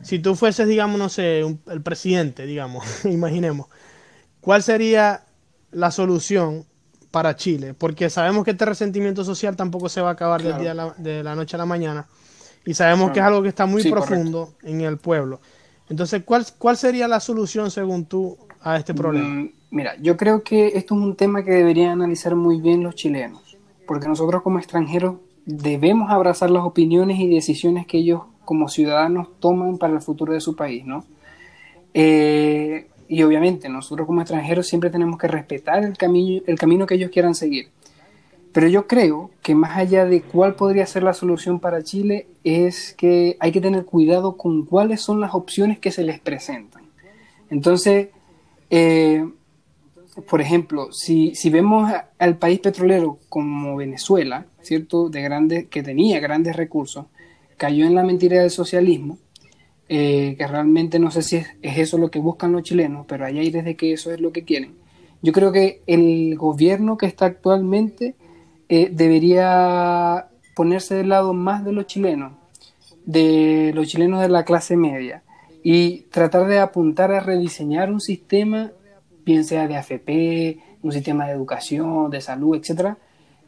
si 0.00 0.20
tú 0.20 0.34
fueses, 0.34 0.66
digamos, 0.66 0.98
no 0.98 1.10
sé, 1.10 1.40
el 1.40 1.82
presidente, 1.82 2.46
digamos, 2.46 2.86
imaginemos, 3.04 3.66
¿cuál 4.40 4.62
sería 4.62 5.24
la 5.72 5.90
solución 5.90 6.64
para 7.18 7.34
Chile, 7.34 7.74
porque 7.74 8.08
sabemos 8.10 8.44
que 8.44 8.52
este 8.52 8.64
resentimiento 8.64 9.24
social 9.24 9.56
tampoco 9.56 9.88
se 9.88 10.00
va 10.00 10.10
a 10.10 10.12
acabar 10.12 10.40
del 10.40 10.56
día 10.56 10.72
de 10.98 11.24
la, 11.24 11.34
noche 11.34 11.56
a 11.56 11.58
la 11.58 11.66
mañana 11.66 12.06
y 12.64 12.74
sabemos 12.74 13.10
que 13.10 13.18
es 13.18 13.24
algo 13.24 13.42
que 13.42 13.48
está 13.48 13.66
muy 13.66 13.82
profundo 13.90 14.54
en 14.62 14.82
el 14.82 14.98
pueblo. 14.98 15.40
Entonces, 15.90 16.22
¿cuál, 16.24 16.46
¿cuál 16.58 16.76
sería 16.76 17.08
la 17.08 17.18
solución 17.18 17.72
según 17.72 18.04
tú 18.04 18.38
a 18.60 18.76
este 18.76 18.94
problema? 18.94 19.26
Mm, 19.26 19.50
mira, 19.72 19.96
yo 20.00 20.16
creo 20.16 20.44
que 20.44 20.68
esto 20.68 20.94
es 20.94 21.00
un 21.00 21.16
tema 21.16 21.42
que 21.42 21.50
deberían 21.50 21.90
analizar 21.90 22.36
muy 22.36 22.60
bien 22.60 22.84
los 22.84 22.94
chilenos, 22.94 23.56
porque 23.88 24.06
nosotros 24.06 24.40
como 24.44 24.60
extranjeros 24.60 25.16
debemos 25.44 26.12
abrazar 26.12 26.50
las 26.50 26.62
opiniones 26.62 27.18
y 27.18 27.28
decisiones 27.28 27.84
que 27.88 27.98
ellos 27.98 28.22
como 28.44 28.68
ciudadanos 28.68 29.26
toman 29.40 29.76
para 29.76 29.94
el 29.94 30.02
futuro 30.02 30.34
de 30.34 30.40
su 30.40 30.54
país, 30.54 30.84
¿no? 30.84 31.04
Eh, 31.94 32.86
y 33.08 33.22
obviamente 33.22 33.68
nosotros 33.68 34.06
como 34.06 34.20
extranjeros 34.20 34.66
siempre 34.66 34.90
tenemos 34.90 35.18
que 35.18 35.28
respetar 35.28 35.84
el 35.84 35.96
camino, 35.96 36.42
el 36.46 36.58
camino 36.58 36.86
que 36.86 36.94
ellos 36.94 37.10
quieran 37.10 37.34
seguir. 37.34 37.70
Pero 38.52 38.68
yo 38.68 38.86
creo 38.86 39.30
que 39.42 39.54
más 39.54 39.76
allá 39.76 40.04
de 40.04 40.22
cuál 40.22 40.54
podría 40.54 40.86
ser 40.86 41.02
la 41.02 41.14
solución 41.14 41.60
para 41.60 41.82
Chile, 41.82 42.26
es 42.44 42.94
que 42.94 43.36
hay 43.40 43.52
que 43.52 43.60
tener 43.60 43.84
cuidado 43.84 44.36
con 44.36 44.64
cuáles 44.64 45.00
son 45.00 45.20
las 45.20 45.34
opciones 45.34 45.78
que 45.78 45.90
se 45.90 46.02
les 46.02 46.18
presentan. 46.18 46.82
Entonces, 47.50 48.08
eh, 48.70 49.26
por 50.28 50.40
ejemplo, 50.40 50.92
si, 50.92 51.34
si 51.34 51.50
vemos 51.50 51.92
al 52.18 52.36
país 52.38 52.60
petrolero 52.60 53.18
como 53.28 53.76
Venezuela, 53.76 54.46
¿cierto? 54.62 55.08
De 55.08 55.22
grandes, 55.22 55.66
que 55.68 55.82
tenía 55.82 56.20
grandes 56.20 56.56
recursos, 56.56 57.06
cayó 57.56 57.86
en 57.86 57.94
la 57.94 58.02
mentira 58.02 58.40
del 58.40 58.50
socialismo, 58.50 59.18
eh, 59.88 60.34
que 60.36 60.46
realmente 60.46 60.98
no 60.98 61.10
sé 61.10 61.22
si 61.22 61.36
es, 61.36 61.48
eso 61.62 61.96
lo 61.96 62.10
que 62.10 62.18
buscan 62.18 62.52
los 62.52 62.62
chilenos, 62.62 63.06
pero 63.08 63.24
hay 63.24 63.38
aires 63.38 63.64
de 63.64 63.76
que 63.76 63.92
eso 63.92 64.12
es 64.12 64.20
lo 64.20 64.32
que 64.32 64.44
quieren. 64.44 64.76
Yo 65.22 65.32
creo 65.32 65.50
que 65.50 65.82
el 65.86 66.36
gobierno 66.36 66.98
que 66.98 67.06
está 67.06 67.26
actualmente 67.26 68.14
eh, 68.68 68.90
debería 68.92 70.28
ponerse 70.54 70.94
del 70.94 71.08
lado 71.08 71.32
más 71.32 71.64
de 71.64 71.72
los 71.72 71.86
chilenos, 71.86 72.32
de 73.06 73.72
los 73.74 73.88
chilenos 73.88 74.20
de 74.20 74.28
la 74.28 74.44
clase 74.44 74.76
media, 74.76 75.22
y 75.62 76.02
tratar 76.10 76.46
de 76.46 76.58
apuntar 76.58 77.10
a 77.12 77.20
rediseñar 77.20 77.90
un 77.90 78.00
sistema, 78.00 78.72
bien 79.24 79.44
sea 79.44 79.66
de 79.66 79.76
AFP, 79.76 80.58
un 80.82 80.92
sistema 80.92 81.26
de 81.26 81.32
educación, 81.32 82.10
de 82.10 82.20
salud, 82.20 82.56
etcétera, 82.56 82.98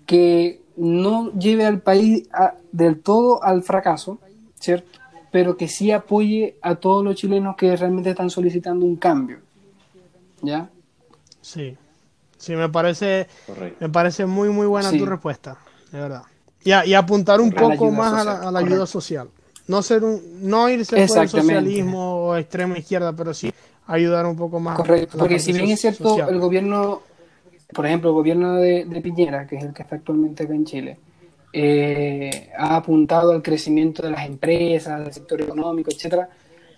que 0.07 0.63
no 0.77 1.33
lleve 1.35 1.67
al 1.67 1.83
país 1.83 2.29
del 2.73 3.01
todo 3.01 3.43
al 3.45 3.63
fracaso, 3.63 4.19
¿cierto? 4.59 4.99
Pero 5.31 5.57
que 5.57 5.69
sí 5.69 5.93
apoye 5.93 6.57
a 6.63 6.75
todos 6.75 7.05
los 7.05 7.15
chilenos 7.15 7.57
que 7.57 7.77
realmente 7.77 8.11
están 8.11 8.31
solicitando 8.31 8.85
un 8.85 8.97
cambio. 8.97 9.39
¿Ya? 10.43 10.69
Sí. 11.41 11.77
Sí, 12.41 12.57
me 12.57 12.71
parece, 12.71 13.29
me 13.81 13.91
parece 13.91 14.25
muy, 14.25 14.49
muy 14.49 14.67
buena 14.67 14.91
tu 14.91 15.05
respuesta, 15.05 15.59
de 15.93 16.01
verdad. 16.01 16.23
Y, 16.65 16.71
y 16.71 16.95
apuntar 16.95 17.39
un 17.39 17.53
poco 17.53 17.91
más 17.91 18.27
a 18.27 18.51
la, 18.51 18.59
ayuda 18.59 18.87
social. 18.87 19.29
No 19.67 19.83
ser 19.83 20.05
un, 20.05 20.49
no 20.49 20.71
irse 20.71 21.07
por 21.07 21.19
el 21.19 21.29
socialismo 21.29 22.17
o 22.17 22.37
extrema 22.37 22.79
izquierda, 22.79 23.13
pero 23.13 23.35
sí 23.35 23.53
ayudar 23.87 24.25
un 24.25 24.37
poco 24.37 24.59
más. 24.59 24.77
Correcto, 24.77 25.19
porque 25.19 25.39
si 25.39 25.53
bien 25.53 25.69
es 25.69 25.81
cierto, 25.81 26.29
el 26.29 26.39
gobierno, 26.39 27.03
por 27.75 27.87
ejemplo, 27.87 28.09
el 28.09 28.15
gobierno 28.15 28.55
de, 28.55 29.01
Piñera, 29.03 29.47
que 29.47 29.57
es 29.57 29.65
el 29.65 29.75
que 29.75 29.83
está 29.83 29.97
actualmente 29.97 30.45
acá 30.45 30.55
en 30.55 30.65
Chile, 30.65 30.99
eh, 31.53 32.51
ha 32.57 32.77
apuntado 32.77 33.33
al 33.33 33.43
crecimiento 33.43 34.03
de 34.03 34.11
las 34.11 34.27
empresas, 34.27 35.03
del 35.03 35.13
sector 35.13 35.41
económico, 35.43 35.91
etcétera, 35.91 36.29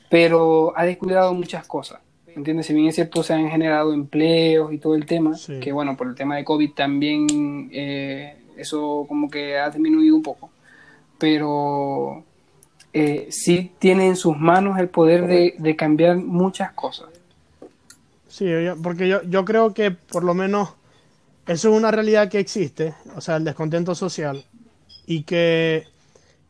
pero 0.08 0.72
ha 0.76 0.84
descuidado 0.84 1.34
muchas 1.34 1.66
cosas. 1.66 2.00
¿Entiendes? 2.34 2.66
Si 2.66 2.72
bien 2.72 2.86
es 2.86 2.94
cierto, 2.94 3.22
se 3.22 3.34
han 3.34 3.50
generado 3.50 3.92
empleos 3.92 4.72
y 4.72 4.78
todo 4.78 4.94
el 4.94 5.04
tema, 5.04 5.36
que 5.60 5.70
bueno, 5.70 5.96
por 5.96 6.06
el 6.06 6.14
tema 6.14 6.36
de 6.36 6.44
COVID 6.44 6.72
también 6.72 7.68
eh, 7.72 8.36
eso 8.56 9.04
como 9.06 9.28
que 9.28 9.58
ha 9.58 9.68
disminuido 9.68 10.16
un 10.16 10.22
poco, 10.22 10.50
pero 11.18 12.24
eh, 12.94 13.28
sí 13.30 13.72
tiene 13.78 14.06
en 14.06 14.16
sus 14.16 14.36
manos 14.38 14.78
el 14.78 14.88
poder 14.88 15.26
de, 15.26 15.76
cambiar 15.76 16.16
muchas 16.16 16.72
cosas. 16.72 17.08
Sí, 18.28 18.46
porque 18.82 19.08
yo, 19.08 19.22
yo 19.24 19.44
creo 19.44 19.74
que 19.74 19.90
por 19.90 20.24
lo 20.24 20.32
menos 20.32 20.70
eso 21.46 21.70
es 21.70 21.76
una 21.76 21.90
realidad 21.90 22.30
que 22.30 22.38
existe, 22.38 22.94
o 23.16 23.20
sea, 23.20 23.36
el 23.36 23.44
descontento 23.44 23.94
social, 23.94 24.44
y 25.06 25.22
que 25.22 25.86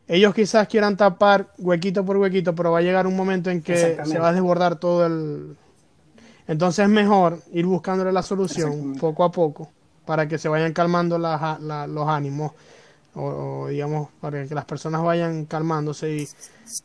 ellos 0.07 0.33
quizás 0.33 0.67
quieran 0.67 0.97
tapar 0.97 1.47
huequito 1.57 2.05
por 2.05 2.17
huequito, 2.17 2.53
pero 2.53 2.71
va 2.71 2.79
a 2.79 2.81
llegar 2.81 3.07
un 3.07 3.15
momento 3.15 3.49
en 3.49 3.61
que 3.61 3.97
se 4.03 4.19
va 4.19 4.29
a 4.29 4.33
desbordar 4.33 4.77
todo 4.77 5.05
el... 5.05 5.55
Entonces 6.47 6.83
es 6.83 6.89
mejor 6.89 7.39
ir 7.53 7.65
buscándole 7.65 8.11
la 8.11 8.21
solución 8.21 8.95
poco 8.99 9.23
a 9.23 9.31
poco 9.31 9.71
para 10.05 10.27
que 10.27 10.37
se 10.37 10.49
vayan 10.49 10.73
calmando 10.73 11.17
los 11.17 12.07
ánimos 12.07 12.51
o, 13.15 13.67
digamos 13.69 14.09
para 14.19 14.45
que 14.45 14.55
las 14.55 14.65
personas 14.65 15.03
vayan 15.03 15.45
calmándose 15.45 16.27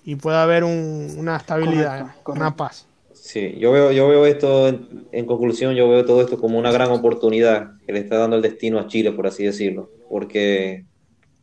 y, 0.05 0.15
pueda 0.17 0.43
haber 0.43 0.65
una 0.65 1.37
estabilidad, 1.37 2.15
una 2.27 2.55
paz. 2.55 2.87
Sí, 3.15 3.57
yo 3.59 3.73
veo, 3.73 3.93
yo 3.93 4.09
veo 4.09 4.27
esto, 4.27 4.69
en, 4.69 5.27
conclusión, 5.27 5.75
yo 5.75 5.89
veo 5.89 6.05
todo 6.05 6.21
esto 6.23 6.39
como 6.39 6.59
una 6.59 6.71
gran 6.71 6.91
oportunidad 6.91 7.73
que 7.85 7.93
le 7.93 8.01
está 8.01 8.17
dando 8.17 8.37
el 8.37 8.43
destino 8.43 8.79
a 8.79 8.87
Chile, 8.87 9.13
por 9.13 9.27
así 9.27 9.45
decirlo, 9.45 9.91
porque 10.09 10.85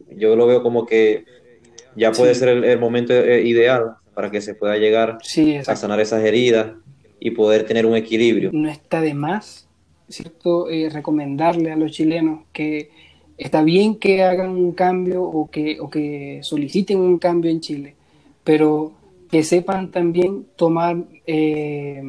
yo 0.10 0.36
lo 0.36 0.48
veo 0.48 0.62
como 0.62 0.86
que 0.86 1.26
ya 1.96 2.12
puede 2.12 2.36
ser 2.36 2.50
el, 2.50 2.80
momento 2.80 3.14
eh, 3.14 3.42
ideal 3.48 3.96
para 4.14 4.32
que 4.32 4.42
se 4.42 4.56
pueda 4.56 4.78
llegar 4.78 5.18
a 5.68 5.76
sanar 5.76 6.00
esas 6.00 6.24
heridas 6.24 6.74
y 7.20 7.32
poder 7.32 7.66
tener 7.66 7.86
un 7.86 7.96
equilibrio. 7.96 8.52
No 8.54 8.70
está 8.70 9.02
de 9.02 9.14
más, 9.14 9.68
¿cierto? 10.10 10.70
Eh, 10.70 10.90
recomendarle 10.90 11.72
a 11.72 11.76
los 11.76 11.92
chilenos 11.92 12.42
que 12.54 12.90
está 13.38 13.64
bien 13.64 13.96
que 13.96 14.24
hagan 14.24 14.52
un 14.52 14.74
cambio 14.74 15.24
o 15.24 15.50
que, 15.50 15.80
o 15.80 15.90
que 15.90 16.40
soliciten 16.44 17.00
un 17.00 17.18
cambio 17.18 17.52
en 17.52 17.62
Chile, 17.62 17.96
pero 18.44 18.94
que 19.30 19.44
sepan 19.44 19.92
también 19.92 20.46
tomar 20.56 20.98
eh, 21.26 22.02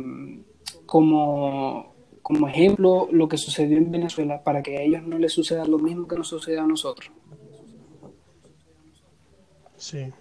como, 0.84 1.94
como 2.22 2.48
ejemplo 2.48 3.08
lo 3.10 3.28
que 3.28 3.38
sucedió 3.38 3.78
en 3.78 3.90
Venezuela 3.90 4.42
para 4.42 4.62
que 4.62 4.76
a 4.78 4.82
ellos 4.82 5.02
no 5.04 5.18
les 5.18 5.32
suceda 5.32 5.64
lo 5.64 5.78
mismo 5.78 6.06
que 6.06 6.16
nos 6.16 6.28
suceda 6.28 6.62
a 6.62 6.66
nosotros. 6.66 7.10
Sí. 9.86 10.12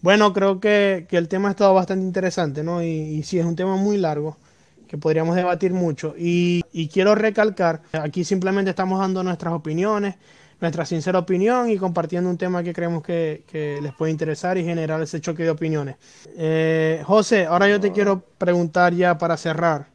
Bueno, 0.00 0.32
creo 0.32 0.60
que, 0.60 1.06
el 1.10 1.28
tema 1.28 1.48
ha 1.48 1.50
estado 1.50 1.74
bastante 1.74 2.06
interesante, 2.06 2.64
¿no? 2.64 2.82
Y, 2.82 2.86
y 2.86 3.22
sí, 3.22 3.38
es 3.38 3.44
un 3.44 3.54
tema 3.54 3.76
muy 3.76 3.98
largo 3.98 4.38
que 4.86 4.96
podríamos 4.96 5.36
debatir 5.36 5.74
mucho. 5.74 6.14
Y, 6.16 6.62
quiero 6.90 7.14
recalcar, 7.14 7.82
aquí 7.92 8.24
simplemente 8.24 8.70
estamos 8.70 8.98
dando 8.98 9.22
nuestras 9.22 9.52
opiniones, 9.52 10.14
nuestra 10.58 10.86
sincera 10.86 11.18
opinión 11.18 11.68
y 11.68 11.76
compartiendo 11.76 12.30
un 12.30 12.38
tema 12.38 12.62
que 12.62 12.72
creemos 12.72 13.02
que, 13.02 13.44
les 13.82 13.92
puede 13.92 14.10
interesar 14.10 14.56
y 14.56 14.64
generar 14.64 15.02
ese 15.02 15.20
choque 15.20 15.42
de 15.42 15.50
opiniones. 15.50 15.96
Eh, 16.34 17.02
José, 17.04 17.44
ahora 17.44 17.68
yo 17.68 17.78
te 17.78 17.92
quiero 17.92 18.22
preguntar 18.38 18.94
ya 18.94 19.18
para 19.18 19.36
cerrar. 19.36 19.88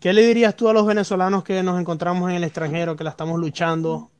¿Qué 0.00 0.12
le 0.12 0.26
dirías 0.26 0.54
tú 0.54 0.68
a 0.68 0.74
los 0.74 0.84
venezolanos 0.84 1.44
que 1.44 1.62
nos 1.62 1.80
encontramos 1.80 2.28
en 2.28 2.36
el 2.36 2.44
extranjero, 2.44 2.94
que 2.94 3.04
la 3.04 3.10
estamos 3.10 3.40
luchando, 3.40 4.10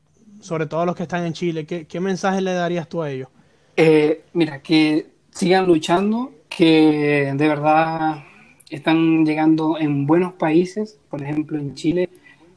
sobre 0.41 0.65
todo 0.65 0.85
los 0.85 0.95
que 0.95 1.03
están 1.03 1.25
en 1.25 1.33
Chile? 1.33 1.65
¿Qué, 1.65 1.85
qué 1.85 1.99
mensaje 1.99 2.41
le 2.41 2.53
darías 2.53 2.89
tú 2.89 3.01
a 3.01 3.09
ellos? 3.09 3.29
Eh, 3.77 4.23
mira, 4.33 4.61
que 4.61 5.07
sigan 5.31 5.65
luchando, 5.65 6.33
que 6.49 7.33
de 7.33 7.47
verdad 7.47 8.23
están 8.69 9.25
llegando 9.25 9.77
en 9.77 10.05
buenos 10.07 10.33
países, 10.33 10.99
por 11.09 11.21
ejemplo 11.21 11.59
en 11.59 11.75
Chile. 11.75 12.09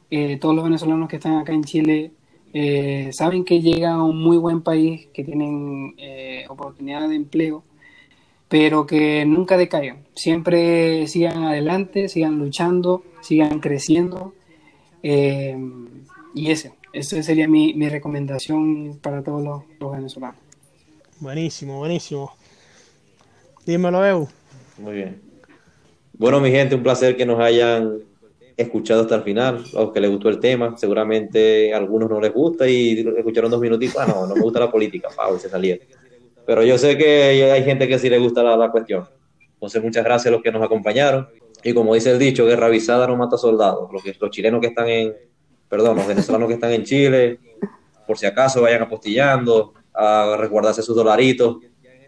Eh, 0.09 0.37
todos 0.37 0.55
los 0.55 0.63
venezolanos 0.63 1.09
que 1.09 1.17
están 1.17 1.37
acá 1.37 1.53
en 1.53 1.63
Chile 1.63 2.11
eh, 2.53 3.09
saben 3.11 3.43
que 3.43 3.61
llegan 3.61 3.93
a 3.93 4.03
un 4.03 4.21
muy 4.21 4.37
buen 4.37 4.61
país, 4.61 5.07
que 5.13 5.23
tienen 5.23 5.93
eh, 5.97 6.45
oportunidades 6.47 7.09
de 7.09 7.15
empleo, 7.15 7.63
pero 8.47 8.85
que 8.85 9.25
nunca 9.25 9.57
decaigan. 9.57 10.05
Siempre 10.15 11.07
sigan 11.07 11.43
adelante, 11.43 12.07
sigan 12.07 12.39
luchando, 12.39 13.03
sigan 13.21 13.59
creciendo. 13.59 14.33
y 15.03 16.51
ese, 16.51 16.73
esa 16.95 17.21
sería 17.21 17.47
mi, 17.47 17.73
mi, 17.73 17.89
recomendación 17.89 18.99
para 19.01 19.21
todos 19.23 19.43
los, 19.43 19.63
los 19.79 19.91
venezolanos. 19.91 20.39
Buenísimo, 21.19 21.77
buenísimo. 21.77 22.33
Dímelo, 23.65 24.05
Evo. 24.05 24.27
Muy 24.77 24.93
bien. 24.93 25.21
Bueno, 26.13 26.39
mi 26.39 26.51
gente, 26.51 26.75
un 26.75 26.83
placer 26.83 27.15
que 27.17 27.25
nos 27.25 27.39
hayan 27.39 27.99
escuchado 28.57 29.01
hasta 29.01 29.15
el 29.15 29.23
final, 29.23 29.63
a 29.75 29.81
los 29.81 29.91
que 29.91 29.99
les 29.99 30.09
gustó 30.09 30.29
el 30.29 30.39
tema, 30.39 30.77
seguramente 30.77 31.73
a 31.73 31.77
algunos 31.77 32.09
no 32.09 32.21
les 32.21 32.33
gusta 32.33 32.67
y 32.67 33.05
escucharon 33.17 33.51
dos 33.51 33.59
minutitos, 33.59 33.97
ah, 33.99 34.05
no, 34.07 34.27
no 34.27 34.35
me 34.35 34.41
gusta 34.41 34.59
la 34.59 34.71
política, 34.71 35.09
pau, 35.15 35.37
se 35.37 35.49
salieron. 35.49 35.85
Pero 36.45 36.63
yo 36.63 36.77
sé 36.77 36.97
que 36.97 37.51
hay 37.51 37.63
gente 37.63 37.87
que 37.87 37.99
sí 37.99 38.09
le 38.09 38.19
gusta 38.19 38.43
la, 38.43 38.71
cuestión. 38.71 39.07
Entonces, 39.53 39.83
muchas 39.83 40.03
gracias 40.03 40.27
a 40.27 40.31
los 40.31 40.41
que 40.41 40.51
nos 40.51 40.63
acompañaron. 40.63 41.27
Y 41.63 41.73
como 41.73 41.95
dice 41.95 42.11
el 42.11 42.19
dicho, 42.19 42.45
guerra 42.45 42.67
avisada 42.67 43.07
no 43.07 43.17
mata 43.17 43.37
soldados. 43.37 43.91
Los, 43.91 44.03
que, 44.03 44.15
los 44.19 44.29
chilenos 44.29 44.61
que 44.61 44.67
están 44.67 44.87
en, 44.87 45.13
perdón, 45.69 45.97
los 45.97 46.07
venezolanos 46.07 46.47
que 46.47 46.55
están 46.55 46.71
en 46.71 46.83
Chile, 46.83 47.39
por 48.05 48.17
si 48.17 48.25
acaso 48.25 48.61
vayan 48.61 48.83
apostillando, 48.83 49.73
a 49.93 50.35
resguardarse 50.37 50.81
sus 50.81 50.95
dolaritos 50.95 51.57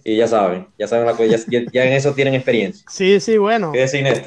y 0.04 0.16
ya 0.16 0.28
saben, 0.28 0.68
ya 0.80 0.88
saben 0.88 1.06
la 1.06 1.18
ya, 1.26 1.38
ya, 1.72 1.84
en 1.84 1.92
eso 1.92 2.14
tienen 2.14 2.34
experiencia. 2.34 2.86
Sí, 2.90 3.20
sí, 3.20 3.38
bueno. 3.38 3.74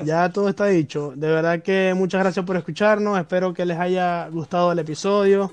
Ya 0.05 0.29
todo 0.29 0.51
está 0.51 0.66
dicho. 0.66 1.14
De 1.16 1.27
verdad 1.27 1.62
que 1.62 1.95
muchas 1.97 2.21
gracias 2.21 2.45
por 2.45 2.59
escucharnos. 2.59 3.19
Espero 3.19 3.55
que 3.55 3.64
les 3.64 3.79
haya 3.79 4.29
gustado 4.29 4.73
el 4.73 4.79
episodio. 4.79 5.51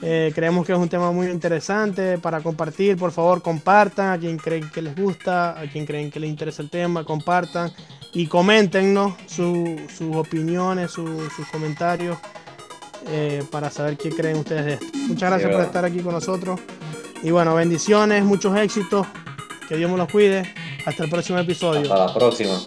Eh, 0.00 0.30
creemos 0.32 0.64
que 0.64 0.72
es 0.72 0.78
un 0.78 0.88
tema 0.88 1.10
muy 1.10 1.26
interesante 1.26 2.18
para 2.18 2.40
compartir. 2.40 2.96
Por 2.96 3.10
favor, 3.10 3.42
compartan 3.42 4.10
a 4.10 4.18
quien 4.18 4.36
creen 4.36 4.70
que 4.70 4.80
les 4.80 4.94
gusta, 4.94 5.58
a 5.58 5.66
quien 5.66 5.86
creen 5.86 6.12
que 6.12 6.20
les 6.20 6.30
interesa 6.30 6.62
el 6.62 6.70
tema, 6.70 7.04
compartan 7.04 7.72
y 8.12 8.28
coméntenos 8.28 9.14
sus 9.26 10.00
opiniones, 10.14 10.92
sus 10.92 11.48
comentarios 11.50 12.16
eh, 13.08 13.42
para 13.50 13.70
saber 13.70 13.96
qué 13.96 14.10
creen 14.10 14.38
ustedes 14.38 14.64
de 14.64 14.72
esto. 14.74 14.86
Muchas 15.08 15.30
gracias 15.30 15.52
por 15.52 15.60
estar 15.62 15.84
aquí 15.84 16.00
con 16.00 16.12
nosotros. 16.12 16.60
Y 17.22 17.30
bueno, 17.30 17.54
bendiciones, 17.54 18.24
muchos 18.24 18.56
éxitos. 18.56 19.06
Que 19.68 19.76
Dios 19.76 19.90
me 19.90 19.96
los 19.96 20.10
cuide. 20.10 20.42
Hasta 20.84 21.04
el 21.04 21.10
próximo 21.10 21.38
episodio. 21.38 21.82
Hasta 21.82 22.06
la 22.06 22.14
próxima. 22.14 22.58